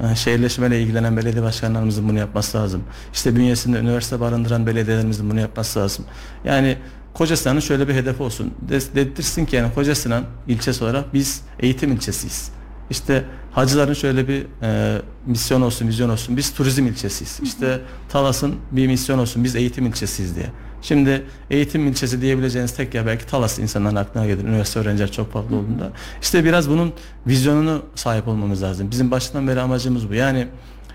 [0.00, 2.82] Ee, Şehirleşmeyle ilgilenen belediye başkanlarımızın bunu yapması lazım.
[3.14, 6.04] İşte bünyesinde üniversite barındıran belediyelerimizin bunu yapması lazım.
[6.44, 6.78] Yani
[7.14, 8.54] Kocasinan şöyle bir hedef olsun.
[8.68, 12.50] De- Dedirsin ki yani Kocasinan ilçesi olarak biz eğitim ilçesiyiz.
[12.90, 16.36] İşte hacıların şöyle bir e, misyon olsun, vizyon olsun.
[16.36, 17.40] Biz turizm ilçesiyiz.
[17.42, 19.44] İşte Talas'ın bir misyon olsun.
[19.44, 20.46] Biz eğitim ilçesiyiz diye.
[20.82, 24.44] Şimdi eğitim ilçesi diyebileceğiniz tek yer belki Talas insanların aklına gelir.
[24.44, 25.90] Üniversite öğrenciler çok fazla olduğunda.
[26.22, 26.92] İşte biraz bunun
[27.26, 28.90] vizyonunu sahip olmamız lazım.
[28.90, 30.14] Bizim baştan beri amacımız bu.
[30.14, 30.48] Yani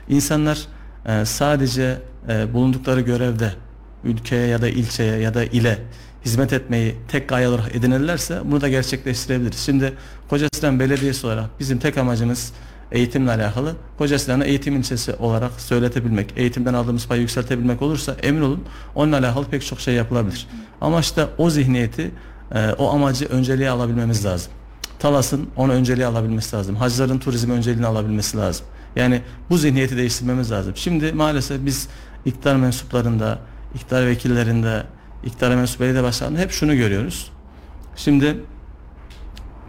[0.10, 0.60] insanlar
[1.06, 1.98] e, sadece
[2.30, 3.52] e, bulundukları görevde
[4.04, 5.80] ülkeye ya da ilçeye ya da ile
[6.28, 9.60] hizmet etmeyi tek gaye olarak edinirlerse bunu da gerçekleştirebiliriz.
[9.60, 9.94] Şimdi
[10.30, 12.54] Kocasinan Belediyesi olarak bizim tek amacımız
[12.92, 13.76] eğitimle alakalı.
[13.98, 18.64] Kocasinan'ı eğitim ilçesi olarak söyletebilmek, eğitimden aldığımız payı yükseltebilmek olursa emin olun
[18.96, 20.48] onunla alakalı pek çok şey yapılabilir.
[20.82, 22.12] Ama işte o zihniyeti,
[22.56, 24.52] e, o amacı önceliğe alabilmemiz lazım.
[25.00, 26.76] Talas'ın onu önceliğe alabilmesi lazım.
[26.76, 28.66] Hacıların turizm önceliğini alabilmesi lazım.
[28.96, 30.74] Yani bu zihniyeti değiştirmemiz lazım.
[30.76, 31.88] Şimdi maalesef biz
[32.26, 33.40] iktidar mensuplarında,
[33.76, 34.84] iktidar vekillerinde,
[35.24, 37.32] iktidar mensup belediye başkanlarında hep şunu görüyoruz.
[37.96, 38.38] Şimdi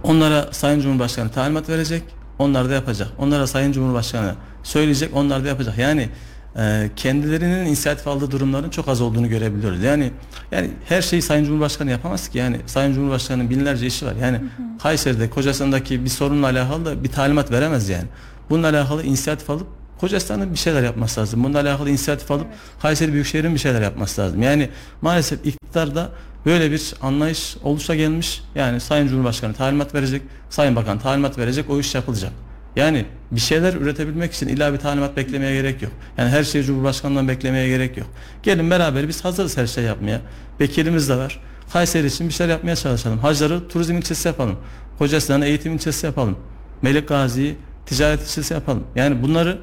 [0.03, 2.03] onlara Sayın Cumhurbaşkanı talimat verecek,
[2.39, 3.09] onlar da yapacak.
[3.19, 5.79] Onlara Sayın Cumhurbaşkanı söyleyecek, onlar da yapacak.
[5.79, 6.09] Yani
[6.57, 9.83] e, kendilerinin inisiyatif aldığı durumların çok az olduğunu görebiliyoruz.
[9.83, 10.13] Yani
[10.53, 12.39] yani her şeyi Sayın Cumhurbaşkanı yapamaz ki.
[12.39, 14.15] Yani Sayın Cumhurbaşkanı'nın binlerce işi var.
[14.23, 14.41] Yani
[14.83, 18.07] Kayseri'de, Kocasistan'daki bir sorunla alakalı da bir talimat veremez yani.
[18.51, 19.67] Bununla alakalı inisiyatif alıp
[20.01, 21.45] Kocasistan'ın bir şeyler yapması lazım.
[21.45, 22.47] Bununla alakalı inisiyatif alıp
[22.83, 24.43] Kayseri Büyükşehir'in bir şeyler yapması lazım.
[24.43, 24.69] Yani
[25.03, 26.11] maalesef iktidarda
[26.47, 28.43] böyle bir anlayış oluşa gelmiş.
[28.55, 32.33] Yani Sayın Cumhurbaşkanı talimat verecek, Sayın Bakan talimat verecek, o iş yapılacak.
[32.77, 35.93] Yani bir şeyler üretebilmek için illa bir talimat beklemeye gerek yok.
[36.19, 38.07] Yani her şeyi Cumhurbaşkanı'ndan beklemeye gerek yok.
[38.43, 40.21] Gelin beraber biz hazırız her şey yapmaya.
[40.61, 41.41] Vekilimiz de var.
[41.73, 43.19] Kayseri için bir şeyler yapmaya çalışalım.
[43.19, 44.57] Hacları turizm ilçesi yapalım.
[44.99, 46.39] Kocasinan'ı eğitim ilçesi yapalım.
[46.83, 48.85] Melik Gazi'yi ticaret ilçesi yapalım.
[48.97, 49.59] Yani bunları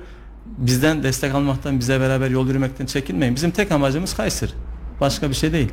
[0.45, 3.35] bizden destek almaktan, bize beraber yol yürümekten çekinmeyin.
[3.35, 4.51] Bizim tek amacımız Kayseri.
[5.01, 5.69] Başka bir şey değil.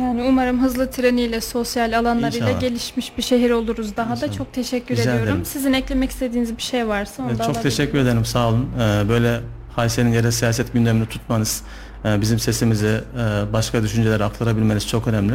[0.00, 2.60] Yani umarım hızlı treniyle, sosyal alanlarıyla İnşallah.
[2.60, 4.14] gelişmiş bir şehir oluruz daha da.
[4.14, 4.32] İnşallah.
[4.38, 5.28] Çok teşekkür Rica ediyorum.
[5.28, 5.44] ederim.
[5.44, 8.24] Sizin eklemek istediğiniz bir şey varsa onu Evet, da çok teşekkür ederim.
[8.24, 8.68] Sağ olun.
[8.80, 9.40] Ee, böyle
[9.76, 11.62] Kayseri'nin yerel siyaset gündemini tutmanız,
[12.04, 15.34] e, bizim sesimizi e, başka düşüncelere aktarabilmeniz çok önemli.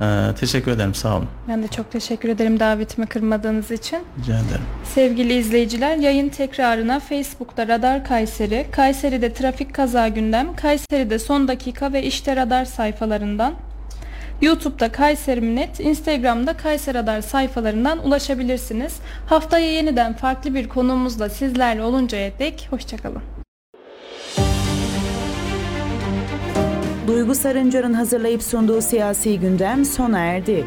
[0.00, 0.94] Ee, teşekkür ederim.
[0.94, 1.28] Sağ olun.
[1.48, 3.98] Ben de çok teşekkür ederim davetimi kırmadığınız için.
[4.18, 4.64] Rica ederim.
[4.84, 12.02] Sevgili izleyiciler yayın tekrarına Facebook'ta Radar Kayseri, Kayseri'de trafik kaza gündem, Kayseri'de son dakika ve
[12.02, 13.54] işte radar sayfalarından,
[14.42, 18.96] YouTube'da Kayseri Net, Instagram'da Kayseri Radar sayfalarından ulaşabilirsiniz.
[19.26, 23.22] Haftaya yeniden farklı bir konuğumuzla sizlerle oluncaya dek hoşçakalın.
[27.06, 30.66] Duygu Sarıncar'ın hazırlayıp sunduğu siyasi gündem sona erdi.